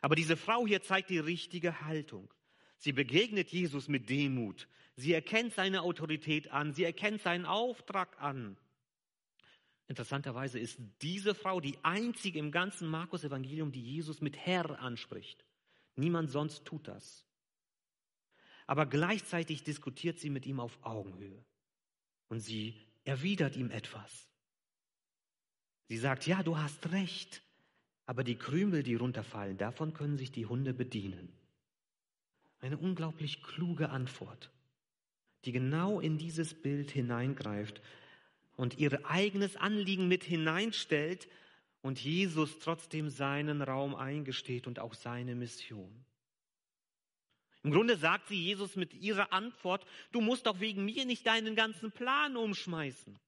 Aber 0.00 0.14
diese 0.14 0.36
Frau 0.36 0.66
hier 0.66 0.82
zeigt 0.82 1.10
die 1.10 1.18
richtige 1.18 1.82
Haltung. 1.82 2.32
Sie 2.78 2.92
begegnet 2.92 3.50
Jesus 3.50 3.88
mit 3.88 4.08
Demut. 4.08 4.68
Sie 4.96 5.12
erkennt 5.12 5.52
seine 5.52 5.82
Autorität 5.82 6.50
an. 6.50 6.72
Sie 6.72 6.84
erkennt 6.84 7.20
seinen 7.20 7.44
Auftrag 7.44 8.20
an. 8.20 8.56
Interessanterweise 9.88 10.58
ist 10.58 10.78
diese 11.02 11.34
Frau 11.34 11.60
die 11.60 11.76
einzige 11.82 12.38
im 12.38 12.52
ganzen 12.52 12.88
Markus-Evangelium, 12.88 13.72
die 13.72 13.82
Jesus 13.82 14.20
mit 14.20 14.36
Herr 14.36 14.80
anspricht. 14.80 15.44
Niemand 15.96 16.30
sonst 16.30 16.64
tut 16.64 16.88
das. 16.88 17.26
Aber 18.66 18.86
gleichzeitig 18.86 19.64
diskutiert 19.64 20.18
sie 20.18 20.30
mit 20.30 20.46
ihm 20.46 20.60
auf 20.60 20.78
Augenhöhe. 20.82 21.44
Und 22.28 22.38
sie 22.38 22.80
erwidert 23.04 23.56
ihm 23.56 23.70
etwas. 23.70 24.28
Sie 25.88 25.98
sagt, 25.98 26.26
ja, 26.26 26.42
du 26.42 26.56
hast 26.56 26.92
recht, 26.92 27.42
aber 28.06 28.24
die 28.24 28.36
Krümel, 28.36 28.82
die 28.82 28.94
runterfallen, 28.94 29.58
davon 29.58 29.92
können 29.92 30.18
sich 30.18 30.30
die 30.30 30.46
Hunde 30.46 30.72
bedienen. 30.72 31.32
Eine 32.60 32.76
unglaublich 32.76 33.42
kluge 33.42 33.90
Antwort, 33.90 34.50
die 35.44 35.52
genau 35.52 36.00
in 36.00 36.18
dieses 36.18 36.54
Bild 36.54 36.90
hineingreift 36.90 37.80
und 38.56 38.78
ihr 38.78 39.06
eigenes 39.06 39.56
Anliegen 39.56 40.06
mit 40.08 40.22
hineinstellt 40.22 41.28
und 41.82 41.98
Jesus 41.98 42.58
trotzdem 42.58 43.08
seinen 43.08 43.62
Raum 43.62 43.94
eingesteht 43.94 44.66
und 44.66 44.78
auch 44.78 44.94
seine 44.94 45.34
Mission. 45.34 46.04
Im 47.62 47.72
Grunde 47.72 47.96
sagt 47.96 48.28
sie 48.28 48.42
Jesus 48.42 48.76
mit 48.76 48.94
ihrer 48.94 49.32
Antwort, 49.32 49.84
du 50.12 50.20
musst 50.20 50.46
doch 50.46 50.60
wegen 50.60 50.84
mir 50.84 51.04
nicht 51.04 51.26
deinen 51.26 51.54
ganzen 51.54 51.92
Plan 51.92 52.36
umschmeißen. 52.36 53.18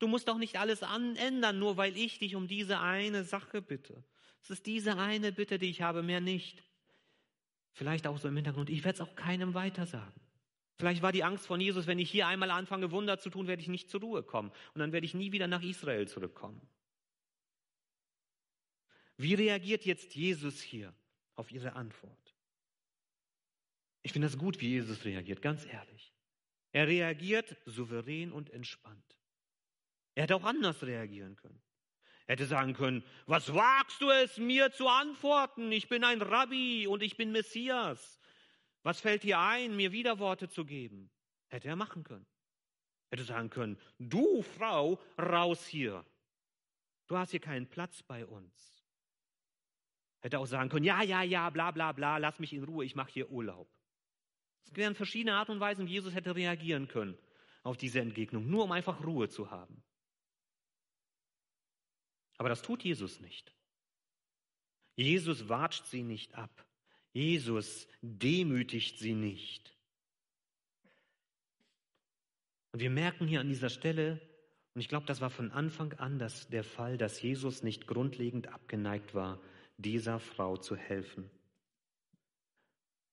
Du 0.00 0.08
musst 0.08 0.26
doch 0.26 0.38
nicht 0.38 0.58
alles 0.58 0.82
ändern, 0.82 1.60
nur 1.60 1.76
weil 1.76 1.96
ich 1.96 2.18
dich 2.18 2.34
um 2.34 2.48
diese 2.48 2.80
eine 2.80 3.22
Sache 3.22 3.62
bitte. 3.62 4.02
Es 4.42 4.50
ist 4.50 4.66
diese 4.66 4.98
eine 4.98 5.30
Bitte, 5.30 5.60
die 5.60 5.70
ich 5.70 5.82
habe, 5.82 6.02
mehr 6.02 6.20
nicht. 6.20 6.64
Vielleicht 7.74 8.08
auch 8.08 8.18
so 8.18 8.26
im 8.26 8.34
Hintergrund, 8.34 8.68
ich 8.70 8.82
werde 8.84 8.96
es 8.96 9.00
auch 9.00 9.14
keinem 9.14 9.54
weiter 9.54 9.86
sagen. 9.86 10.20
Vielleicht 10.76 11.02
war 11.02 11.12
die 11.12 11.22
Angst 11.22 11.46
von 11.46 11.60
Jesus, 11.60 11.86
wenn 11.86 12.00
ich 12.00 12.10
hier 12.10 12.26
einmal 12.26 12.50
anfange, 12.50 12.90
Wunder 12.90 13.18
zu 13.18 13.30
tun, 13.30 13.46
werde 13.46 13.62
ich 13.62 13.68
nicht 13.68 13.88
zur 13.88 14.00
Ruhe 14.00 14.24
kommen. 14.24 14.50
Und 14.74 14.80
dann 14.80 14.90
werde 14.90 15.06
ich 15.06 15.14
nie 15.14 15.30
wieder 15.30 15.46
nach 15.46 15.62
Israel 15.62 16.08
zurückkommen. 16.08 16.60
Wie 19.16 19.34
reagiert 19.34 19.84
jetzt 19.84 20.16
Jesus 20.16 20.60
hier 20.60 20.92
auf 21.36 21.52
ihre 21.52 21.74
Antwort? 21.74 22.21
Ich 24.02 24.12
finde 24.12 24.28
das 24.28 24.38
gut, 24.38 24.60
wie 24.60 24.68
Jesus 24.68 25.04
reagiert, 25.04 25.42
ganz 25.42 25.64
ehrlich. 25.64 26.12
Er 26.72 26.88
reagiert 26.88 27.56
souverän 27.66 28.32
und 28.32 28.50
entspannt. 28.50 29.16
Er 30.14 30.24
hätte 30.24 30.36
auch 30.36 30.44
anders 30.44 30.82
reagieren 30.82 31.36
können. 31.36 31.62
Er 32.26 32.34
hätte 32.34 32.46
sagen 32.46 32.74
können, 32.74 33.04
was 33.26 33.52
wagst 33.54 34.00
du 34.00 34.10
es 34.10 34.38
mir 34.38 34.72
zu 34.72 34.88
antworten? 34.88 35.70
Ich 35.72 35.88
bin 35.88 36.04
ein 36.04 36.22
Rabbi 36.22 36.86
und 36.86 37.02
ich 37.02 37.16
bin 37.16 37.32
Messias. 37.32 38.18
Was 38.82 39.00
fällt 39.00 39.22
dir 39.22 39.38
ein, 39.38 39.76
mir 39.76 39.92
Widerworte 39.92 40.48
zu 40.48 40.64
geben? 40.64 41.10
Hätte 41.48 41.68
er 41.68 41.76
machen 41.76 42.04
können. 42.04 42.26
Hätte 43.10 43.24
sagen 43.24 43.50
können, 43.50 43.78
du 43.98 44.42
Frau, 44.42 45.00
raus 45.18 45.66
hier. 45.66 46.04
Du 47.06 47.16
hast 47.16 47.30
hier 47.30 47.40
keinen 47.40 47.68
Platz 47.68 48.02
bei 48.02 48.24
uns. 48.24 48.82
Hätte 50.20 50.38
auch 50.38 50.46
sagen 50.46 50.70
können, 50.70 50.84
ja, 50.84 51.02
ja, 51.02 51.22
ja, 51.22 51.50
bla, 51.50 51.70
bla, 51.72 51.92
bla, 51.92 52.16
lass 52.16 52.38
mich 52.38 52.52
in 52.52 52.64
Ruhe, 52.64 52.84
ich 52.84 52.94
mache 52.94 53.12
hier 53.12 53.30
Urlaub. 53.30 53.68
Es 54.64 54.76
wären 54.76 54.94
verschiedene 54.94 55.34
Art 55.34 55.50
und 55.50 55.60
Weisen, 55.60 55.86
wie 55.86 55.92
Jesus 55.92 56.14
hätte 56.14 56.34
reagieren 56.34 56.88
können 56.88 57.18
auf 57.62 57.76
diese 57.76 58.00
Entgegnung, 58.00 58.48
nur 58.48 58.64
um 58.64 58.72
einfach 58.72 59.04
Ruhe 59.04 59.28
zu 59.28 59.50
haben. 59.50 59.82
Aber 62.38 62.48
das 62.48 62.62
tut 62.62 62.82
Jesus 62.82 63.20
nicht. 63.20 63.54
Jesus 64.96 65.48
watscht 65.48 65.86
sie 65.86 66.02
nicht 66.02 66.34
ab. 66.34 66.66
Jesus 67.12 67.86
demütigt 68.00 68.98
sie 68.98 69.14
nicht. 69.14 69.76
Und 72.72 72.80
wir 72.80 72.90
merken 72.90 73.26
hier 73.26 73.40
an 73.40 73.48
dieser 73.48 73.68
Stelle, 73.68 74.20
und 74.74 74.80
ich 74.80 74.88
glaube, 74.88 75.06
das 75.06 75.20
war 75.20 75.30
von 75.30 75.50
Anfang 75.50 75.92
an 75.94 76.18
das, 76.18 76.48
der 76.48 76.64
Fall, 76.64 76.96
dass 76.96 77.20
Jesus 77.20 77.62
nicht 77.62 77.86
grundlegend 77.86 78.48
abgeneigt 78.48 79.14
war, 79.14 79.40
dieser 79.76 80.18
Frau 80.18 80.56
zu 80.56 80.76
helfen. 80.76 81.30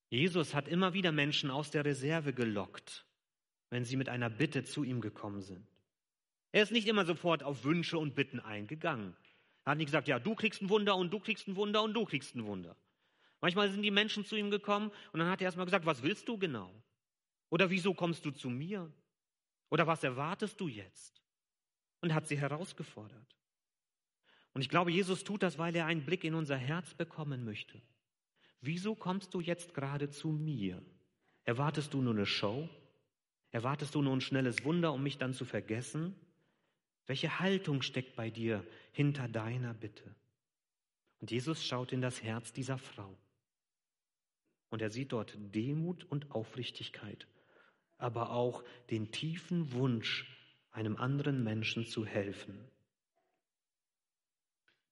Jesus 0.10 0.56
hat 0.56 0.68
immer 0.68 0.94
wieder 0.94 1.12
Menschen 1.12 1.52
aus 1.52 1.70
der 1.72 1.86
Reserve 1.86 2.34
gelockt, 2.34 3.06
wenn 3.70 3.86
sie 3.86 3.96
mit 3.96 4.10
einer 4.10 4.30
Bitte 4.30 4.64
zu 4.64 4.84
ihm 4.84 5.02
gekommen 5.02 5.42
sind. 5.42 5.68
Er 6.52 6.64
ist 6.64 6.72
nicht 6.72 6.88
immer 6.88 7.06
sofort 7.06 7.44
auf 7.44 7.64
Wünsche 7.64 7.98
und 8.00 8.16
Bitten 8.16 8.40
eingegangen. 8.40 9.16
Er 9.66 9.72
hat 9.72 9.78
nicht 9.78 9.88
gesagt, 9.88 10.08
ja, 10.08 10.18
du 10.18 10.34
kriegst 10.34 10.62
ein 10.62 10.70
Wunder 10.70 10.96
und 10.96 11.12
du 11.12 11.20
kriegst 11.20 11.48
ein 11.48 11.56
Wunder 11.56 11.84
und 11.84 11.94
du 11.94 12.06
kriegst 12.06 12.36
ein 12.36 12.46
Wunder. 12.46 12.76
Manchmal 13.40 13.72
sind 13.72 13.84
die 13.84 13.92
Menschen 13.92 14.26
zu 14.26 14.36
ihm 14.36 14.50
gekommen 14.50 14.92
und 15.12 15.20
dann 15.20 15.30
hat 15.30 15.42
er 15.42 15.46
erstmal 15.46 15.66
gesagt, 15.66 15.86
was 15.86 16.02
willst 16.02 16.28
du 16.28 16.38
genau? 16.38 16.74
Oder 17.50 17.70
wieso 17.70 17.94
kommst 17.94 18.26
du 18.26 18.32
zu 18.32 18.50
mir? 18.50 18.92
Oder 19.70 19.86
was 19.86 20.04
erwartest 20.04 20.60
du 20.60 20.68
jetzt? 20.68 21.22
Und 22.02 22.14
hat 22.14 22.28
sie 22.28 22.40
herausgefordert. 22.40 23.36
Und 24.54 24.62
ich 24.62 24.70
glaube, 24.70 24.92
Jesus 24.92 25.24
tut 25.24 25.44
das, 25.44 25.58
weil 25.58 25.76
er 25.76 25.86
einen 25.86 26.06
Blick 26.06 26.24
in 26.24 26.34
unser 26.34 26.58
Herz 26.58 26.94
bekommen 26.96 27.46
möchte. 27.46 27.80
Wieso 28.62 28.96
kommst 28.96 29.34
du 29.34 29.40
jetzt 29.40 29.74
gerade 29.74 30.10
zu 30.10 30.30
mir? 30.30 30.82
Erwartest 31.46 31.94
du 31.94 32.02
nur 32.02 32.14
eine 32.14 32.26
Show? 32.26 32.68
Erwartest 33.52 33.96
du 33.96 34.02
nur 34.02 34.16
ein 34.16 34.22
schnelles 34.22 34.64
Wunder, 34.64 34.94
um 34.94 35.02
mich 35.02 35.18
dann 35.18 35.34
zu 35.34 35.46
vergessen? 35.46 36.14
Welche 37.08 37.40
Haltung 37.40 37.82
steckt 37.82 38.16
bei 38.16 38.30
dir 38.30 38.66
hinter 38.92 39.28
deiner 39.28 39.74
Bitte? 39.74 40.16
Und 41.20 41.32
Jesus 41.32 41.66
schaut 41.66 41.92
in 41.92 42.02
das 42.02 42.22
Herz 42.22 42.54
dieser 42.54 42.78
Frau. 42.78 43.18
Und 44.70 44.82
er 44.82 44.92
sieht 44.92 45.12
dort 45.12 45.34
Demut 45.38 46.04
und 46.04 46.32
Aufrichtigkeit, 46.32 47.28
aber 47.98 48.32
auch 48.32 48.64
den 48.92 49.12
tiefen 49.12 49.72
Wunsch, 49.72 50.28
einem 50.72 50.98
anderen 50.98 51.44
Menschen 51.44 51.88
zu 51.88 52.06
helfen. 52.06 52.60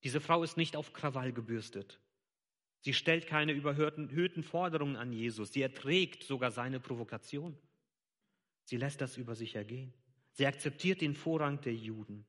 Diese 0.03 0.19
Frau 0.19 0.43
ist 0.43 0.57
nicht 0.57 0.75
auf 0.75 0.93
Krawall 0.93 1.31
gebürstet. 1.31 1.99
Sie 2.81 2.93
stellt 2.93 3.27
keine 3.27 3.53
überhöhten 3.53 4.43
Forderungen 4.43 4.95
an 4.95 5.11
Jesus. 5.11 5.51
Sie 5.51 5.61
erträgt 5.61 6.23
sogar 6.23 6.51
seine 6.51 6.79
Provokation. 6.79 7.57
Sie 8.63 8.77
lässt 8.77 9.01
das 9.01 9.17
über 9.17 9.35
sich 9.35 9.55
ergehen. 9.55 9.93
Sie 10.33 10.45
akzeptiert 10.45 11.01
den 11.01 11.15
Vorrang 11.15 11.61
der 11.61 11.73
Juden. 11.73 12.25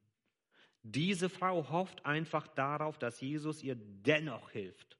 Diese 0.82 1.28
Frau 1.28 1.68
hofft 1.70 2.06
einfach 2.06 2.46
darauf, 2.46 2.98
dass 2.98 3.20
Jesus 3.20 3.62
ihr 3.62 3.76
dennoch 3.76 4.50
hilft, 4.50 4.96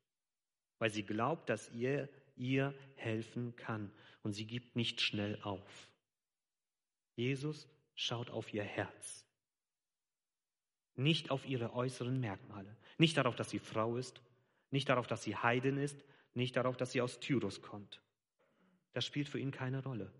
weil 0.79 0.91
sie 0.91 1.05
glaubt, 1.05 1.49
dass 1.49 1.69
er 1.69 2.09
ihr 2.37 2.75
helfen 2.97 3.57
kann. 3.57 3.91
Und 4.23 4.33
sie 4.33 4.47
gibt 4.47 4.77
nicht 4.77 5.01
schnell 5.01 5.41
auf. 5.43 5.91
Jesus 7.17 7.67
schaut 7.95 8.31
auf 8.31 8.53
ihr 8.53 8.63
Herz, 8.63 9.25
nicht 10.95 11.31
auf 11.31 11.47
ihre 11.47 11.73
äußeren 11.73 12.21
Merkmale, 12.21 12.77
nicht 12.99 13.17
darauf, 13.17 13.37
dass 13.37 13.51
sie 13.51 13.59
Frau 13.59 13.97
ist, 13.97 14.21
nicht 14.71 14.89
darauf, 14.89 15.07
dass 15.07 15.23
sie 15.23 15.37
Heiden 15.37 15.79
ist, 15.79 16.05
nicht 16.35 16.57
darauf, 16.57 16.77
dass 16.77 16.93
sie 16.93 17.01
aus 17.01 17.21
Tyrus 17.21 17.63
kommt. 17.63 18.03
Das 18.93 19.05
spielt 19.05 19.29
für 19.29 19.39
ihn 19.39 19.51
keine 19.51 19.83
Rolle. 19.83 20.13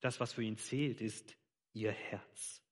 Das, 0.00 0.20
was 0.20 0.32
für 0.32 0.42
ihn 0.42 0.58
zählt, 0.58 1.00
ist 1.00 1.36
ihr 1.72 1.92
Herz. 1.92 2.62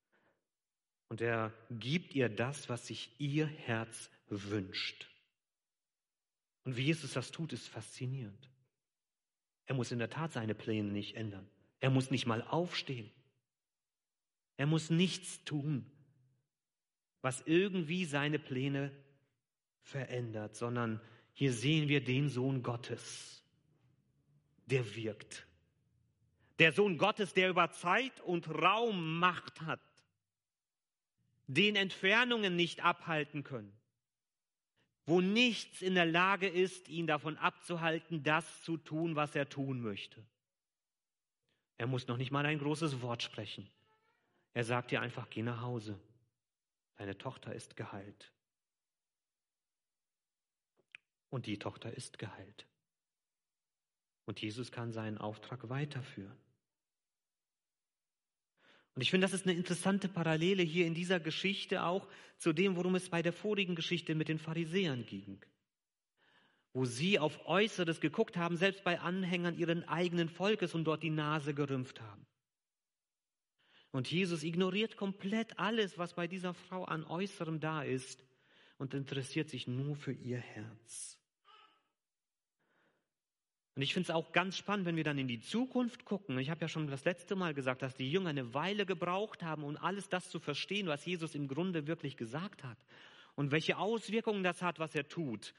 Und 1.08 1.20
er 1.20 1.52
gibt 1.70 2.14
ihr 2.14 2.28
das, 2.28 2.68
was 2.68 2.86
sich 2.86 3.14
ihr 3.18 3.46
Herz 3.46 4.10
wünscht. 4.28 5.08
Und 6.64 6.76
wie 6.76 6.84
Jesus 6.84 7.12
das 7.14 7.30
tut, 7.30 7.52
ist 7.52 7.68
faszinierend. 7.68 8.50
Er 9.66 9.74
muss 9.74 9.92
in 9.92 9.98
der 9.98 10.10
Tat 10.10 10.32
seine 10.32 10.54
Pläne 10.54 10.90
nicht 10.90 11.16
ändern. 11.16 11.48
Er 11.80 11.90
muss 11.90 12.10
nicht 12.10 12.26
mal 12.26 12.42
aufstehen. 12.42 13.10
Er 14.56 14.66
muss 14.66 14.90
nichts 14.90 15.42
tun, 15.44 15.90
was 17.22 17.40
irgendwie 17.46 18.04
seine 18.04 18.38
Pläne 18.38 18.92
verändert, 19.82 20.56
sondern 20.56 21.00
hier 21.32 21.52
sehen 21.52 21.88
wir 21.88 22.02
den 22.02 22.28
Sohn 22.28 22.62
Gottes, 22.62 23.42
der 24.66 24.94
wirkt. 24.94 25.46
Der 26.58 26.72
Sohn 26.72 26.98
Gottes, 26.98 27.32
der 27.32 27.48
über 27.48 27.70
Zeit 27.70 28.20
und 28.20 28.48
Raum 28.48 29.18
Macht 29.18 29.62
hat, 29.62 29.80
den 31.46 31.76
Entfernungen 31.76 32.54
nicht 32.54 32.84
abhalten 32.84 33.42
können, 33.42 33.72
wo 35.06 35.20
nichts 35.20 35.82
in 35.82 35.94
der 35.94 36.06
Lage 36.06 36.46
ist, 36.46 36.88
ihn 36.88 37.06
davon 37.06 37.36
abzuhalten, 37.38 38.22
das 38.22 38.62
zu 38.62 38.76
tun, 38.76 39.16
was 39.16 39.34
er 39.34 39.48
tun 39.48 39.80
möchte. 39.80 40.24
Er 41.78 41.86
muss 41.86 42.06
noch 42.06 42.18
nicht 42.18 42.30
mal 42.30 42.44
ein 42.44 42.58
großes 42.58 43.00
Wort 43.00 43.22
sprechen. 43.22 43.68
Er 44.52 44.64
sagt 44.64 44.90
dir 44.90 45.00
einfach, 45.00 45.30
geh 45.30 45.42
nach 45.42 45.62
Hause. 45.62 45.98
Deine 46.96 47.16
Tochter 47.16 47.54
ist 47.54 47.76
geheilt 47.76 48.30
und 51.30 51.46
die 51.46 51.58
Tochter 51.58 51.92
ist 51.94 52.18
geheilt. 52.18 52.66
Und 54.26 54.40
Jesus 54.40 54.70
kann 54.70 54.92
seinen 54.92 55.18
Auftrag 55.18 55.68
weiterführen. 55.68 56.36
Und 58.94 59.02
ich 59.02 59.10
finde, 59.10 59.24
das 59.24 59.32
ist 59.32 59.46
eine 59.46 59.56
interessante 59.56 60.08
Parallele 60.08 60.62
hier 60.62 60.86
in 60.86 60.94
dieser 60.94 61.20
Geschichte 61.20 61.84
auch 61.84 62.06
zu 62.36 62.52
dem, 62.52 62.76
worum 62.76 62.96
es 62.96 63.08
bei 63.08 63.22
der 63.22 63.32
vorigen 63.32 63.74
Geschichte 63.74 64.14
mit 64.14 64.28
den 64.28 64.38
Pharisäern 64.38 65.06
ging. 65.06 65.40
Wo 66.72 66.84
sie 66.84 67.18
auf 67.18 67.46
Äußeres 67.46 68.00
geguckt 68.00 68.36
haben, 68.36 68.56
selbst 68.56 68.84
bei 68.84 69.00
Anhängern 69.00 69.56
ihren 69.56 69.84
eigenen 69.88 70.28
Volkes 70.28 70.74
und 70.74 70.84
dort 70.84 71.02
die 71.02 71.10
Nase 71.10 71.54
gerümpft 71.54 72.00
haben. 72.00 72.26
Und 73.92 74.10
Jesus 74.10 74.44
ignoriert 74.44 74.96
komplett 74.96 75.58
alles, 75.58 75.98
was 75.98 76.14
bei 76.14 76.28
dieser 76.28 76.54
Frau 76.54 76.84
an 76.84 77.04
Äußerem 77.04 77.58
da 77.58 77.82
ist 77.82 78.24
und 78.78 78.94
interessiert 78.94 79.50
sich 79.50 79.66
nur 79.66 79.96
für 79.96 80.12
ihr 80.12 80.38
Herz. 80.38 81.19
Und 83.76 83.82
ich 83.82 83.94
finde 83.94 84.10
es 84.10 84.14
auch 84.14 84.32
ganz 84.32 84.56
spannend, 84.56 84.86
wenn 84.86 84.96
wir 84.96 85.04
dann 85.04 85.18
in 85.18 85.28
die 85.28 85.40
Zukunft 85.40 86.04
gucken. 86.04 86.38
Ich 86.38 86.50
habe 86.50 86.60
ja 86.60 86.68
schon 86.68 86.88
das 86.88 87.04
letzte 87.04 87.36
Mal 87.36 87.54
gesagt, 87.54 87.82
dass 87.82 87.94
die 87.94 88.10
Jünger 88.10 88.30
eine 88.30 88.52
Weile 88.52 88.84
gebraucht 88.84 89.42
haben, 89.42 89.62
um 89.62 89.76
alles 89.76 90.08
das 90.08 90.28
zu 90.28 90.40
verstehen, 90.40 90.88
was 90.88 91.04
Jesus 91.06 91.34
im 91.34 91.46
Grunde 91.48 91.86
wirklich 91.86 92.16
gesagt 92.16 92.64
hat 92.64 92.78
und 93.36 93.52
welche 93.52 93.78
Auswirkungen 93.78 94.42
das 94.42 94.60
hat, 94.60 94.78
was 94.78 94.94
er 94.94 95.08
tut. 95.08 95.54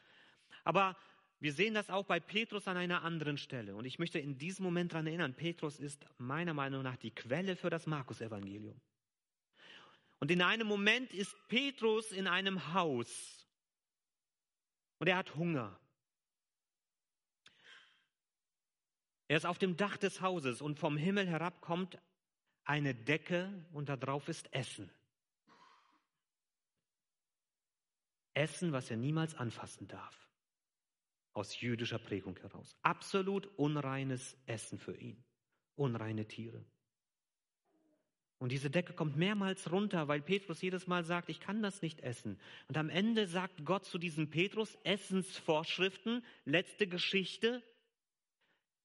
Aber 0.64 0.98
wir 1.40 1.54
sehen 1.54 1.74
das 1.74 1.90
auch 1.90 2.06
bei 2.06 2.20
Petrus 2.20 2.68
an 2.68 2.78
einer 2.78 3.04
anderen 3.04 3.38
Stelle. 3.38 3.76
Und 3.76 3.86
ich 3.86 3.98
möchte 3.98 4.20
in 4.20 4.38
diesem 4.38 4.64
Moment 4.64 4.94
daran 4.94 5.08
erinnern, 5.08 5.34
Petrus 5.34 5.80
ist 5.80 6.06
meiner 6.20 6.54
Meinung 6.54 6.84
nach 6.84 6.98
die 6.98 7.12
Quelle 7.12 7.56
für 7.56 7.70
das 7.70 7.88
Markus-Evangelium. 7.88 8.80
Und 10.20 10.30
in 10.30 10.44
einem 10.44 10.68
Moment 10.68 11.12
ist 11.14 11.36
Petrus 11.48 12.12
in 12.12 12.28
einem 12.28 12.74
Haus 12.76 13.42
und 15.00 15.08
er 15.08 15.18
hat 15.18 15.34
Hunger. 15.36 15.76
Er 19.32 19.38
ist 19.38 19.46
auf 19.46 19.58
dem 19.58 19.78
Dach 19.78 19.96
des 19.96 20.20
Hauses 20.20 20.62
und 20.62 20.78
vom 20.78 20.98
Himmel 20.98 21.26
herab 21.26 21.62
kommt 21.62 21.98
eine 22.66 22.94
Decke 22.94 23.66
und 23.72 23.88
darauf 23.88 24.28
ist 24.28 24.54
Essen. 24.54 24.92
Essen, 28.34 28.74
was 28.74 28.92
er 28.92 28.98
niemals 28.98 29.34
anfassen 29.36 29.88
darf. 29.88 30.28
Aus 31.32 31.62
jüdischer 31.62 31.98
Prägung 31.98 32.38
heraus. 32.40 32.76
Absolut 32.82 33.46
unreines 33.58 34.36
Essen 34.48 34.78
für 34.78 34.98
ihn. 34.98 35.24
Unreine 35.76 36.28
Tiere. 36.28 36.66
Und 38.38 38.52
diese 38.52 38.70
Decke 38.70 38.92
kommt 38.92 39.16
mehrmals 39.16 39.72
runter, 39.72 40.10
weil 40.10 40.22
Petrus 40.22 40.62
jedes 40.62 40.88
Mal 40.88 41.06
sagt, 41.06 41.30
ich 41.30 41.40
kann 41.40 41.64
das 41.64 41.82
nicht 41.82 42.02
essen. 42.02 42.38
Und 42.68 42.76
am 42.76 42.90
Ende 42.90 43.28
sagt 43.28 43.64
Gott 43.64 43.86
zu 43.86 43.98
diesem 43.98 44.30
Petrus, 44.30 44.78
Essensvorschriften, 44.84 46.26
letzte 46.44 46.86
Geschichte, 46.86 47.64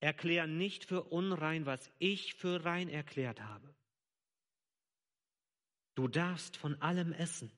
erklären 0.07 0.57
nicht 0.57 0.85
für 0.85 1.03
unrein, 1.03 1.67
was 1.67 1.91
ich 1.99 2.35
für 2.35 2.65
rein 2.65 2.89
erklärt 2.89 3.41
habe. 3.41 3.75
Du 5.97 6.07
darfst 6.07 6.57
von 6.57 6.81
allem 6.81 7.13
essen. 7.13 7.51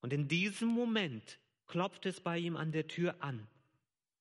Und 0.00 0.12
in 0.12 0.28
diesem 0.28 0.68
Moment 0.68 1.40
klopft 1.66 2.06
es 2.06 2.20
bei 2.20 2.38
ihm 2.38 2.56
an 2.56 2.70
der 2.70 2.86
Tür 2.86 3.16
an. 3.20 3.48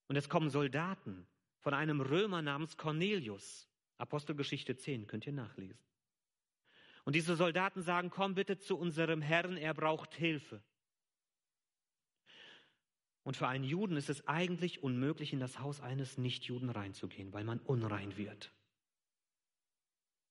Und 0.08 0.16
es 0.16 0.28
kommen 0.28 0.50
Soldaten 0.50 1.28
von 1.60 1.76
einem 1.76 2.02
Römer 2.02 2.42
namens 2.42 2.76
Cornelius. 2.76 3.70
Apostelgeschichte 4.00 4.76
10, 4.76 5.06
könnt 5.06 5.28
ihr 5.28 5.34
nachlesen. 5.34 5.78
Und 7.04 7.14
diese 7.14 7.36
Soldaten 7.36 7.84
sagen, 7.84 8.10
komm 8.10 8.34
bitte 8.34 8.58
zu 8.58 8.76
unserem 8.76 9.22
Herrn, 9.22 9.56
er 9.56 9.76
braucht 9.76 10.16
Hilfe. 10.16 10.64
Und 13.26 13.36
für 13.36 13.48
einen 13.48 13.64
Juden 13.64 13.98
ist 13.98 14.12
es 14.12 14.28
eigentlich 14.28 14.84
unmöglich, 14.84 15.34
in 15.34 15.40
das 15.40 15.60
Haus 15.60 15.82
eines 15.82 16.20
Nichtjuden 16.20 16.70
reinzugehen, 16.70 17.34
weil 17.34 17.44
man 17.44 17.58
unrein 17.60 18.16
wird. 18.18 18.54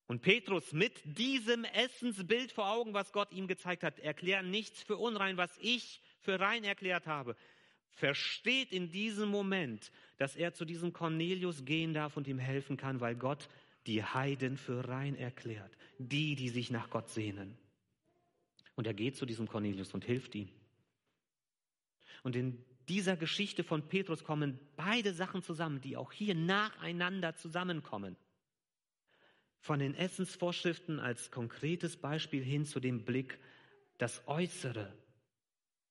Und 0.07 0.23
Petrus 0.23 0.73
mit 0.73 1.01
diesem 1.19 1.65
Essensbild 1.65 2.53
vor 2.53 2.71
Augen, 2.71 2.95
was 2.95 3.13
Gott 3.13 3.33
ihm 3.33 3.49
gezeigt 3.49 3.83
hat, 3.83 3.99
erklärt 3.99 4.47
nichts 4.47 4.81
für 4.81 4.97
unrein, 4.97 5.37
was 5.37 5.51
ich 5.61 6.03
für 6.21 6.39
rein 6.39 6.63
erklärt 6.63 7.09
habe, 7.09 7.35
versteht 7.89 8.71
in 8.71 8.93
diesem 8.93 9.29
Moment, 9.29 9.91
dass 10.19 10.37
er 10.37 10.55
zu 10.55 10.65
diesem 10.65 10.93
Cornelius 10.93 11.65
gehen 11.65 11.95
darf 11.95 12.17
und 12.17 12.29
ihm 12.29 12.39
helfen 12.39 12.77
kann, 12.77 13.01
weil 13.01 13.17
Gott 13.17 13.49
die 13.87 14.05
Heiden 14.05 14.57
für 14.57 14.87
rein 14.87 15.17
erklärt, 15.17 15.77
die, 15.99 16.37
die 16.37 16.49
sich 16.49 16.71
nach 16.71 16.91
Gott 16.91 17.09
sehnen. 17.09 17.59
Und 18.77 18.87
er 18.87 18.95
geht 18.95 19.17
zu 19.17 19.27
diesem 19.27 19.49
Cornelius 19.49 19.95
und 19.95 20.05
hilft 20.05 20.37
ihm. 20.37 20.49
Und 22.23 22.37
in 22.37 22.65
dieser 22.89 23.17
Geschichte 23.17 23.65
von 23.65 23.89
Petrus 23.89 24.25
kommen 24.25 24.59
beide 24.77 25.15
Sachen 25.15 25.43
zusammen, 25.43 25.81
die 25.81 25.97
auch 25.97 26.13
hier 26.13 26.35
nacheinander 26.35 27.35
zusammenkommen. 27.37 28.17
Von 29.61 29.79
den 29.79 29.95
Essensvorschriften 29.95 31.01
als 31.01 31.31
konkretes 31.31 31.97
Beispiel 31.97 32.43
hin 32.43 32.67
zu 32.67 32.81
dem 32.81 33.05
Blick, 33.05 33.39
das 33.97 34.23
Äußere 34.27 34.93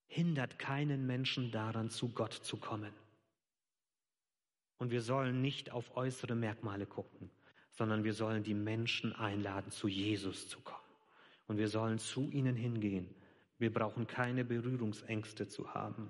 hindert 0.06 0.60
keinen 0.60 1.08
Menschen 1.08 1.52
daran, 1.52 1.90
zu 1.90 2.10
Gott 2.10 2.34
zu 2.34 2.58
kommen. 2.58 2.94
Und 4.78 4.92
wir 4.92 5.02
sollen 5.02 5.42
nicht 5.42 5.72
auf 5.72 5.96
äußere 5.98 6.36
Merkmale 6.36 6.86
gucken, 6.86 7.32
sondern 7.72 8.04
wir 8.04 8.14
sollen 8.14 8.44
die 8.44 8.54
Menschen 8.54 9.14
einladen, 9.14 9.72
zu 9.72 9.88
Jesus 9.88 10.48
zu 10.48 10.60
kommen. 10.62 10.80
Und 11.48 11.58
wir 11.58 11.68
sollen 11.68 11.98
zu 11.98 12.30
ihnen 12.30 12.56
hingehen. 12.56 13.10
Wir 13.58 13.74
brauchen 13.74 14.06
keine 14.06 14.46
Berührungsängste 14.46 15.48
zu 15.48 15.74
haben. 15.74 16.10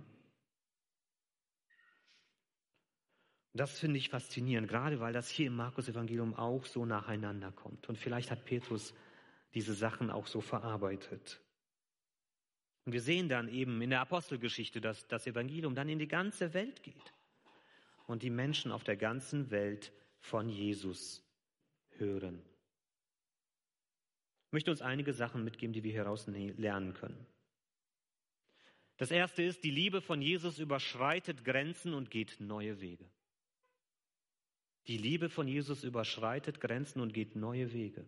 Das 3.53 3.79
finde 3.79 3.99
ich 3.99 4.09
faszinierend, 4.09 4.67
gerade 4.67 4.99
weil 4.99 5.13
das 5.13 5.29
hier 5.29 5.47
im 5.47 5.55
Markus-Evangelium 5.55 6.33
auch 6.33 6.65
so 6.65 6.85
nacheinander 6.85 7.51
kommt. 7.51 7.87
Und 7.87 7.97
vielleicht 7.97 8.31
hat 8.31 8.45
Petrus 8.45 8.95
diese 9.53 9.75
Sachen 9.75 10.09
auch 10.09 10.25
so 10.25 10.41
verarbeitet. 10.41 11.39
Und 12.85 12.93
wir 12.93 13.01
sehen 13.01 13.29
dann 13.29 13.47
eben 13.47 13.81
in 13.81 13.91
der 13.91 14.01
Apostelgeschichte, 14.01 14.81
dass 14.81 15.07
das 15.07 15.27
Evangelium 15.27 15.75
dann 15.75 15.87
in 15.87 15.99
die 15.99 16.07
ganze 16.07 16.53
Welt 16.53 16.81
geht 16.81 17.13
und 18.07 18.23
die 18.23 18.31
Menschen 18.31 18.71
auf 18.71 18.83
der 18.83 18.97
ganzen 18.97 19.51
Welt 19.51 19.93
von 20.19 20.49
Jesus 20.49 21.23
hören. 21.97 22.41
Ich 24.47 24.51
möchte 24.53 24.71
uns 24.71 24.81
einige 24.81 25.13
Sachen 25.13 25.43
mitgeben, 25.43 25.73
die 25.73 25.83
wir 25.83 25.91
hieraus 25.91 26.27
lernen 26.27 26.93
können. 26.93 27.25
Das 28.97 29.11
erste 29.11 29.43
ist, 29.43 29.63
die 29.63 29.71
Liebe 29.71 30.01
von 30.01 30.21
Jesus 30.21 30.59
überschreitet 30.59 31.45
Grenzen 31.45 31.93
und 31.93 32.11
geht 32.11 32.39
neue 32.39 32.81
Wege. 32.81 33.05
Die 34.87 34.97
Liebe 34.97 35.29
von 35.29 35.47
Jesus 35.47 35.83
überschreitet 35.83 36.59
Grenzen 36.59 36.99
und 36.99 37.13
geht 37.13 37.35
neue 37.35 37.71
Wege. 37.73 38.05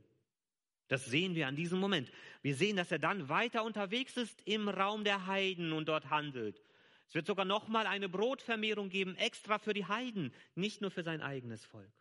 Das 0.87 1.05
sehen 1.05 1.35
wir 1.35 1.47
an 1.47 1.55
diesem 1.55 1.79
Moment. 1.79 2.11
Wir 2.41 2.55
sehen, 2.55 2.75
dass 2.75 2.91
er 2.91 2.99
dann 2.99 3.27
weiter 3.29 3.63
unterwegs 3.63 4.17
ist 4.17 4.41
im 4.45 4.69
Raum 4.69 5.03
der 5.03 5.25
Heiden 5.25 5.73
und 5.73 5.87
dort 5.87 6.09
handelt. 6.09 6.61
Es 7.07 7.15
wird 7.15 7.25
sogar 7.25 7.45
nochmal 7.45 7.87
eine 7.87 8.09
Brotvermehrung 8.09 8.89
geben, 8.89 9.15
extra 9.15 9.57
für 9.57 9.73
die 9.73 9.85
Heiden, 9.85 10.33
nicht 10.55 10.81
nur 10.81 10.91
für 10.91 11.03
sein 11.03 11.21
eigenes 11.21 11.63
Volk. 11.65 11.91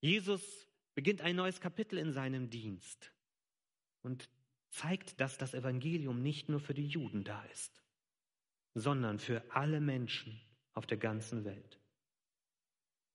Jesus 0.00 0.68
beginnt 0.94 1.20
ein 1.20 1.36
neues 1.36 1.60
Kapitel 1.60 1.98
in 1.98 2.12
seinem 2.12 2.50
Dienst 2.50 3.12
und 4.02 4.28
zeigt, 4.68 5.20
dass 5.20 5.38
das 5.38 5.54
Evangelium 5.54 6.22
nicht 6.22 6.48
nur 6.48 6.60
für 6.60 6.74
die 6.74 6.86
Juden 6.86 7.24
da 7.24 7.42
ist, 7.44 7.82
sondern 8.74 9.18
für 9.18 9.44
alle 9.50 9.80
Menschen 9.80 10.40
auf 10.72 10.86
der 10.86 10.98
ganzen 10.98 11.44
Welt. 11.44 11.81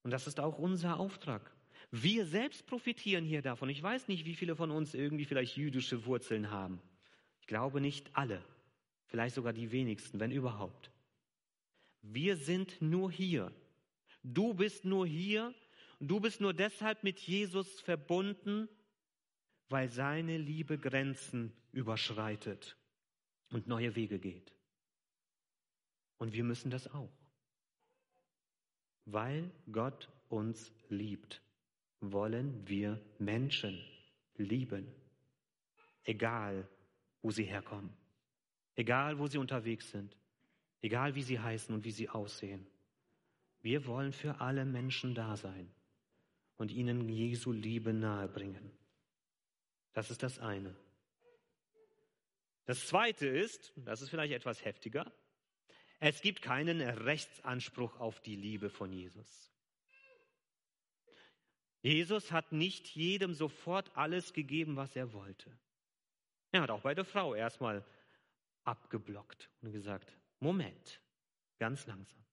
Und 0.07 0.11
das 0.11 0.25
ist 0.25 0.39
auch 0.39 0.57
unser 0.57 1.01
Auftrag. 1.01 1.51
Wir 1.91 2.25
selbst 2.25 2.65
profitieren 2.65 3.25
hier 3.25 3.41
davon. 3.41 3.67
Ich 3.67 3.83
weiß 3.83 4.07
nicht, 4.07 4.23
wie 4.23 4.35
viele 4.35 4.55
von 4.55 4.71
uns 4.71 4.93
irgendwie 4.93 5.25
vielleicht 5.25 5.57
jüdische 5.57 6.05
Wurzeln 6.05 6.49
haben. 6.49 6.81
Ich 7.41 7.47
glaube 7.47 7.81
nicht 7.81 8.09
alle. 8.13 8.41
Vielleicht 9.07 9.35
sogar 9.35 9.51
die 9.51 9.69
wenigsten, 9.73 10.17
wenn 10.21 10.31
überhaupt. 10.31 10.91
Wir 12.01 12.37
sind 12.37 12.81
nur 12.81 13.11
hier. 13.11 13.51
Du 14.23 14.53
bist 14.53 14.85
nur 14.85 15.05
hier. 15.05 15.53
Du 15.99 16.21
bist 16.21 16.39
nur 16.39 16.53
deshalb 16.53 17.03
mit 17.03 17.19
Jesus 17.19 17.81
verbunden, 17.81 18.69
weil 19.67 19.89
seine 19.89 20.37
Liebe 20.37 20.77
Grenzen 20.77 21.51
überschreitet 21.73 22.77
und 23.51 23.67
neue 23.67 23.93
Wege 23.97 24.19
geht. 24.19 24.53
Und 26.17 26.31
wir 26.31 26.45
müssen 26.45 26.71
das 26.71 26.87
auch. 26.93 27.26
Weil 29.09 29.49
Gott 29.71 30.09
uns 30.27 30.73
liebt, 30.89 31.41
wollen 32.01 32.67
wir 32.67 33.01
Menschen 33.19 33.81
lieben, 34.35 34.85
egal 36.03 36.67
wo 37.21 37.31
sie 37.31 37.45
herkommen, 37.45 37.95
egal 38.75 39.17
wo 39.17 39.27
sie 39.27 39.37
unterwegs 39.37 39.91
sind, 39.91 40.13
egal 40.81 41.15
wie 41.15 41.23
sie 41.23 41.39
heißen 41.39 41.73
und 41.73 41.85
wie 41.85 41.91
sie 41.91 42.09
aussehen. 42.09 42.67
Wir 43.61 43.87
wollen 43.87 44.11
für 44.11 44.41
alle 44.41 44.65
Menschen 44.65 45.15
da 45.15 45.37
sein 45.37 45.71
und 46.57 46.69
ihnen 46.69 47.07
Jesu 47.07 47.53
Liebe 47.53 47.93
nahebringen. 47.93 48.71
Das 49.93 50.11
ist 50.11 50.21
das 50.21 50.37
eine. 50.37 50.75
Das 52.65 52.85
zweite 52.85 53.25
ist, 53.25 53.71
das 53.77 54.01
ist 54.01 54.09
vielleicht 54.09 54.33
etwas 54.33 54.65
heftiger, 54.65 55.09
es 55.99 56.21
gibt 56.21 56.41
keinen 56.41 56.81
Rechtsanspruch 56.81 57.99
auf 57.99 58.19
die 58.21 58.35
Liebe 58.35 58.69
von 58.69 58.91
Jesus. 58.91 59.51
Jesus 61.81 62.31
hat 62.31 62.51
nicht 62.51 62.87
jedem 62.95 63.33
sofort 63.33 63.95
alles 63.95 64.33
gegeben, 64.33 64.75
was 64.75 64.95
er 64.95 65.13
wollte. 65.13 65.57
Er 66.51 66.61
hat 66.61 66.69
auch 66.69 66.81
bei 66.81 66.93
der 66.93 67.05
Frau 67.05 67.33
erstmal 67.33 67.83
abgeblockt 68.63 69.49
und 69.61 69.71
gesagt, 69.71 70.11
Moment, 70.39 71.01
ganz 71.57 71.85
langsam. 71.87 72.23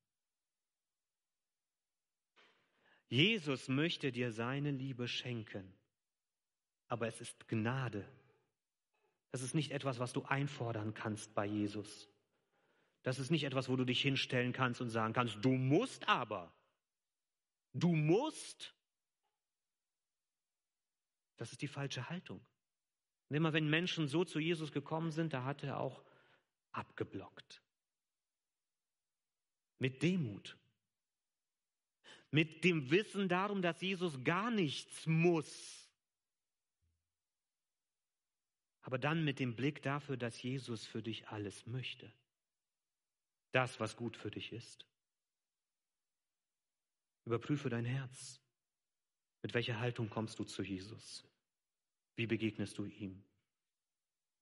Jesus 3.09 3.69
möchte 3.69 4.11
dir 4.11 4.33
seine 4.33 4.71
Liebe 4.71 5.07
schenken, 5.07 5.73
aber 6.89 7.07
es 7.07 7.21
ist 7.21 7.49
Gnade. 7.49 8.05
Das 9.31 9.43
ist 9.43 9.55
nicht 9.55 9.71
etwas, 9.71 9.99
was 9.99 10.13
du 10.13 10.23
einfordern 10.25 10.95
kannst 10.95 11.35
bei 11.35 11.47
Jesus. 11.47 12.09
Das 13.05 13.19
ist 13.19 13.31
nicht 13.31 13.45
etwas, 13.45 13.69
wo 13.69 13.77
du 13.77 13.85
dich 13.85 14.01
hinstellen 14.01 14.55
kannst 14.55 14.81
und 14.81 14.89
sagen 14.89 15.13
kannst, 15.13 15.37
du 15.43 15.51
musst 15.51 16.09
aber. 16.09 16.53
Du 17.75 17.95
musst. 17.95 18.75
Das 21.37 21.53
ist 21.53 21.61
die 21.61 21.69
falsche 21.69 22.09
Haltung. 22.09 22.41
Und 23.29 23.37
immer 23.37 23.53
wenn 23.53 23.69
Menschen 23.69 24.09
so 24.09 24.25
zu 24.25 24.39
Jesus 24.41 24.73
gekommen 24.73 25.11
sind, 25.11 25.35
da 25.35 25.45
hat 25.45 25.63
er 25.63 25.81
auch 25.81 26.03
abgeblockt. 26.73 27.63
Mit 29.79 30.03
Demut. 30.03 30.57
Mit 32.31 32.65
dem 32.65 32.91
Wissen 32.91 33.29
darum, 33.29 33.61
dass 33.61 33.83
Jesus 33.83 34.25
gar 34.25 34.51
nichts 34.51 35.07
muss. 35.07 35.91
Aber 38.81 38.99
dann 38.99 39.25
mit 39.25 39.41
dem 39.41 39.57
Blick 39.57 39.83
dafür, 39.83 40.17
dass 40.17 40.43
Jesus 40.43 40.87
für 40.87 41.03
dich 41.03 41.29
alles 41.29 41.67
möchte 41.67 42.11
das, 43.55 43.79
was 43.81 43.97
gut 43.97 44.17
für 44.17 44.31
dich 44.31 44.53
ist. 44.53 44.87
Überprüfe 47.25 47.69
dein 47.69 47.85
Herz. 47.85 48.41
Mit 49.43 49.55
welcher 49.55 49.79
Haltung 49.79 50.11
kommst 50.11 50.39
du 50.39 50.45
zu 50.45 50.63
Jesus? 50.63 51.25
Wie 52.17 52.27
begegnest 52.27 52.79
du 52.79 52.85
ihm? 52.85 53.23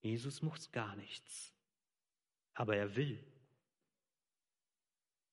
Jesus 0.00 0.42
muss 0.42 0.72
gar 0.72 0.96
nichts, 0.96 1.54
aber 2.54 2.76
er 2.76 2.96
will, 2.96 3.22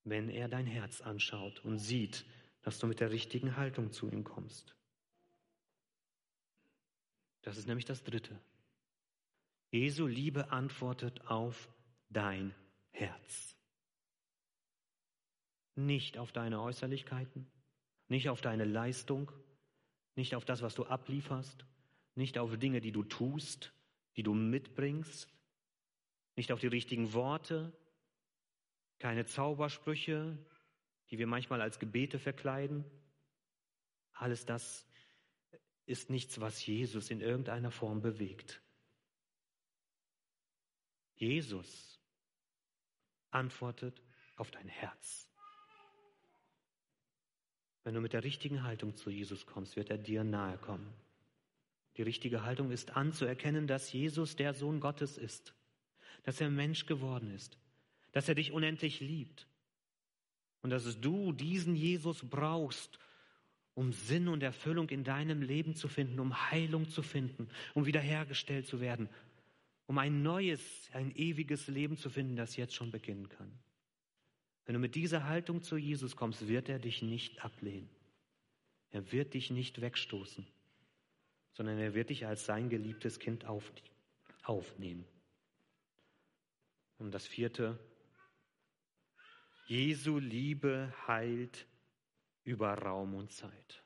wenn 0.04 0.30
er 0.30 0.48
dein 0.48 0.68
Herz 0.68 1.02
anschaut 1.02 1.64
und 1.66 1.80
sieht, 1.80 2.26
dass 2.62 2.80
du 2.80 2.88
mit 2.88 3.00
der 3.00 3.12
richtigen 3.12 3.56
Haltung 3.56 3.92
zu 3.92 4.10
ihm 4.10 4.24
kommst. 4.24 4.76
Das 7.42 7.58
ist 7.58 7.68
nämlich 7.68 7.86
das 7.86 8.04
Dritte. 8.04 8.40
Jesu 9.72 10.06
Liebe 10.08 10.52
antwortet 10.52 11.22
auf 11.28 11.70
dein 12.10 12.54
Herz. 12.92 13.59
Nicht 15.80 16.18
auf 16.18 16.34
deine 16.34 16.62
Äußerlichkeiten, 16.62 17.50
nicht 18.10 18.28
auf 18.28 18.42
deine 18.42 18.66
Leistung, 18.66 19.32
nicht 20.16 20.36
auf 20.36 20.44
das, 20.44 20.62
was 20.62 20.76
du 20.76 20.84
ablieferst, 20.84 21.66
nicht 22.16 22.38
auf 22.38 22.58
Dinge, 22.58 22.82
die 22.82 22.92
du 22.92 23.04
tust, 23.04 23.72
die 24.18 24.24
du 24.24 24.34
mitbringst, 24.34 25.34
nicht 26.36 26.52
auf 26.52 26.60
die 26.60 26.68
richtigen 26.68 27.14
Worte, 27.14 27.72
keine 29.00 29.26
Zaubersprüche, 29.26 30.38
die 31.12 31.18
wir 31.18 31.28
manchmal 31.28 31.62
als 31.62 31.80
Gebete 31.80 32.20
verkleiden. 32.20 32.84
Alles 34.12 34.46
das 34.46 34.86
ist 35.86 36.10
nichts, 36.10 36.42
was 36.42 36.66
Jesus 36.66 37.10
in 37.10 37.22
irgendeiner 37.22 37.72
Form 37.72 38.02
bewegt. 38.02 38.62
Jesus 41.16 42.02
antwortet 43.32 44.04
auf 44.36 44.52
dein 44.52 44.68
Herz. 44.68 45.29
Wenn 47.84 47.94
du 47.94 48.02
mit 48.02 48.14
der 48.14 48.24
richtigen 48.24 48.64
Haltung 48.64 48.96
zu 48.96 49.10
Jesus 49.10 49.46
kommst, 49.46 49.76
wird 49.76 49.90
er 49.90 49.98
dir 49.98 50.24
nahe 50.24 50.58
kommen. 50.58 50.94
Die 51.98 52.04
richtige 52.04 52.44
Haltung 52.44 52.72
ist 52.72 52.96
anzuerkennen, 52.96 53.68
dass 53.68 53.92
Jesus 53.92 54.36
der 54.36 54.54
Sohn 54.54 54.80
Gottes 54.80 55.18
ist, 55.18 55.54
dass 56.24 56.40
er 56.40 56.50
Mensch 56.50 56.86
geworden 56.86 57.34
ist, 57.34 57.58
dass 58.12 58.30
er 58.30 58.36
dich 58.36 58.52
unendlich 58.52 59.00
liebt 59.00 59.48
und 60.62 60.70
dass 60.70 61.00
du 61.00 61.32
diesen 61.32 61.76
Jesus 61.76 62.24
brauchst, 62.30 63.00
um 63.74 63.94
Sinn 63.94 64.28
und 64.28 64.44
Erfüllung 64.44 64.90
in 64.90 65.04
deinem 65.04 65.42
Leben 65.42 65.76
zu 65.76 65.88
finden, 65.88 66.20
um 66.20 66.52
Heilung 66.52 66.90
zu 66.90 67.02
finden, 67.02 67.50
um 67.74 67.86
wiederhergestellt 67.86 68.68
zu 68.68 68.82
werden, 68.82 69.10
um 69.88 69.98
ein 69.98 70.22
neues, 70.22 70.90
ein 70.94 71.16
ewiges 71.16 71.68
Leben 71.68 71.98
zu 71.98 72.10
finden, 72.10 72.36
das 72.36 72.58
jetzt 72.58 72.76
schon 72.76 72.92
beginnen 72.92 73.30
kann. 73.30 73.52
Wenn 74.70 74.76
du 74.76 74.82
mit 74.82 74.94
dieser 74.94 75.26
Haltung 75.26 75.64
zu 75.64 75.78
Jesus 75.78 76.16
kommst, 76.16 76.48
wird 76.48 76.70
er 76.70 76.78
dich 76.78 77.02
nicht 77.02 77.44
ablehnen. 77.44 77.90
Er 78.92 79.12
wird 79.12 79.34
dich 79.34 79.50
nicht 79.50 79.82
wegstoßen, 79.82 80.46
sondern 81.54 81.80
er 81.80 81.96
wird 81.96 82.12
dich 82.12 82.28
als 82.28 82.46
sein 82.46 82.70
geliebtes 82.70 83.18
Kind 83.18 83.48
aufnehmen. 84.44 85.06
Und 87.00 87.10
das 87.16 87.26
vierte, 87.26 87.80
Jesu 89.66 90.20
Liebe 90.20 90.94
heilt 91.08 91.66
über 92.44 92.72
Raum 92.76 93.16
und 93.16 93.32
Zeit. 93.32 93.84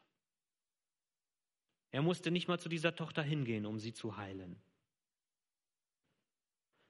Er 1.91 2.01
musste 2.01 2.29
nicht 2.29 2.49
mal 2.49 2.59
zu 2.59 2.67
dieser 2.67 2.93
Tochter 2.93 3.23
hingehen, 3.23 3.65
um 3.65 3.79
sie 3.79 3.93
zu 3.93 4.17
heilen. 4.17 4.61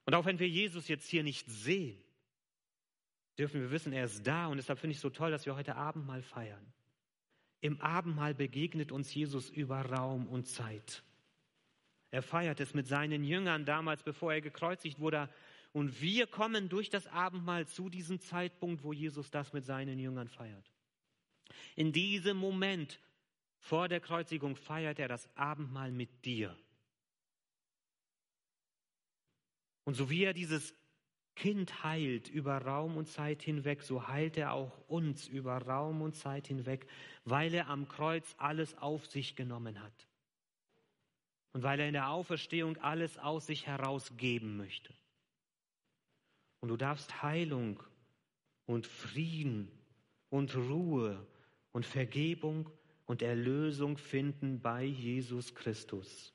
Und 0.06 0.16
auch 0.16 0.26
wenn 0.26 0.40
wir 0.40 0.50
Jesus 0.50 0.88
jetzt 0.88 1.08
hier 1.08 1.22
nicht 1.22 1.46
sehen, 1.48 2.03
dürfen 3.38 3.62
wir 3.62 3.72
wissen, 3.72 3.94
er 3.94 4.06
ist 4.06 4.26
da 4.26 4.48
und 4.48 4.58
deshalb 4.58 4.80
finde 4.80 4.92
ich 4.92 4.98
es 4.98 5.02
so 5.02 5.10
toll, 5.10 5.32
dass 5.32 5.46
wir 5.46 5.56
heute 5.56 5.76
Abendmahl 5.76 6.22
feiern. 6.22 6.74
Im 7.62 7.80
Abendmahl 7.82 8.34
begegnet 8.34 8.92
uns 8.92 9.14
Jesus 9.14 9.50
über 9.50 9.82
Raum 9.82 10.28
und 10.28 10.48
Zeit. 10.48 11.04
Er 12.12 12.22
feiert 12.22 12.60
es 12.60 12.74
mit 12.74 12.88
seinen 12.88 13.24
Jüngern 13.24 13.66
damals, 13.66 14.04
bevor 14.04 14.34
er 14.34 14.42
gekreuzigt 14.42 15.00
wurde. 15.00 15.30
Und 15.72 16.02
wir 16.02 16.28
kommen 16.28 16.70
durch 16.70 16.90
das 16.90 17.08
Abendmahl 17.08 17.66
zu 17.66 17.90
diesem 17.90 18.20
Zeitpunkt, 18.20 18.84
wo 18.84 18.94
Jesus 18.94 19.32
das 19.32 19.54
mit 19.54 19.66
seinen 19.66 19.98
Jüngern 19.98 20.28
feiert. 20.28 20.72
In 21.76 21.92
diesem 21.92 22.38
Moment 22.38 23.00
vor 23.58 23.88
der 23.88 24.00
Kreuzigung 24.00 24.56
feiert 24.56 25.00
er 25.00 25.08
das 25.08 25.28
Abendmahl 25.36 25.92
mit 25.92 26.26
dir. 26.26 26.56
Und 29.86 29.96
so 29.96 30.10
wie 30.10 30.24
er 30.24 30.34
dieses 30.34 30.76
Kind 31.36 31.84
heilt 31.84 32.30
über 32.30 32.60
Raum 32.60 32.96
und 32.96 33.08
Zeit 33.08 33.42
hinweg, 33.42 33.82
so 33.82 34.08
heilt 34.08 34.38
er 34.38 34.54
auch 34.54 34.72
uns 34.88 35.28
über 35.28 35.58
Raum 35.58 36.02
und 36.02 36.16
Zeit 36.16 36.48
hinweg, 36.48 36.88
weil 37.26 37.54
er 37.54 37.70
am 37.70 37.88
Kreuz 37.88 38.36
alles 38.38 38.78
auf 38.78 39.08
sich 39.08 39.36
genommen 39.36 39.82
hat. 39.82 40.08
Und 41.54 41.64
weil 41.64 41.80
er 41.80 41.88
in 41.88 41.94
der 41.94 42.10
Auferstehung 42.10 42.78
alles 42.78 43.18
aus 43.18 43.48
sich 43.48 43.66
herausgeben 43.66 44.58
möchte. 44.58 44.94
Und 46.60 46.70
du 46.70 46.78
darfst 46.78 47.24
Heilung 47.24 47.82
und 48.66 48.86
Frieden 48.88 49.72
und 50.30 50.56
Ruhe 50.56 51.28
und 51.72 51.86
Vergebung 51.86 52.70
und 53.06 53.22
Erlösung 53.22 53.98
finden 53.98 54.62
bei 54.62 54.84
Jesus 54.84 55.54
Christus. 55.56 56.34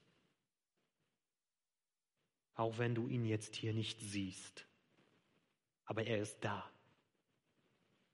Auch 2.54 2.78
wenn 2.78 2.96
du 2.96 3.06
ihn 3.06 3.24
jetzt 3.24 3.54
hier 3.54 3.72
nicht 3.72 4.00
siehst 4.00 4.68
aber 5.88 6.04
er 6.04 6.18
ist 6.18 6.38
da. 6.42 6.70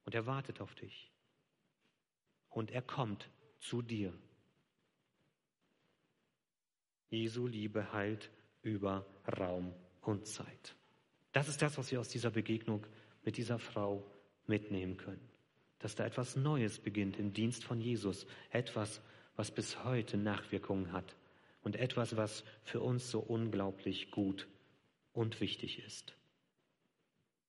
Und 0.04 0.14
er 0.14 0.26
wartet 0.26 0.60
auf 0.60 0.74
dich. 0.76 1.10
Und 2.48 2.70
er 2.70 2.82
kommt 2.82 3.28
zu 3.58 3.82
dir. 3.82 4.14
Jesu 7.10 7.48
Liebe 7.48 7.92
heilt 7.92 8.30
über 8.62 9.04
Raum 9.38 9.74
und 10.02 10.26
Zeit. 10.26 10.76
Das 11.32 11.48
ist 11.48 11.62
das, 11.62 11.76
was 11.76 11.90
wir 11.90 11.98
aus 11.98 12.08
dieser 12.08 12.30
Begegnung 12.30 12.86
mit 13.24 13.36
dieser 13.36 13.58
Frau 13.58 14.08
mitnehmen 14.46 14.96
können. 14.96 15.28
Dass 15.80 15.96
da 15.96 16.06
etwas 16.06 16.36
Neues 16.36 16.78
beginnt 16.78 17.18
im 17.18 17.32
Dienst 17.32 17.64
von 17.64 17.80
Jesus. 17.80 18.24
Etwas, 18.50 19.02
was 19.34 19.50
bis 19.50 19.82
heute 19.82 20.16
Nachwirkungen 20.16 20.92
hat. 20.92 21.16
Und 21.64 21.74
etwas, 21.74 22.16
was 22.16 22.44
für 22.62 22.80
uns 22.80 23.10
so 23.10 23.18
unglaublich 23.18 24.12
gut 24.12 24.46
und 25.12 25.40
wichtig 25.40 25.80
ist. 25.80 26.14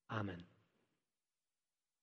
Amen. 0.10 0.46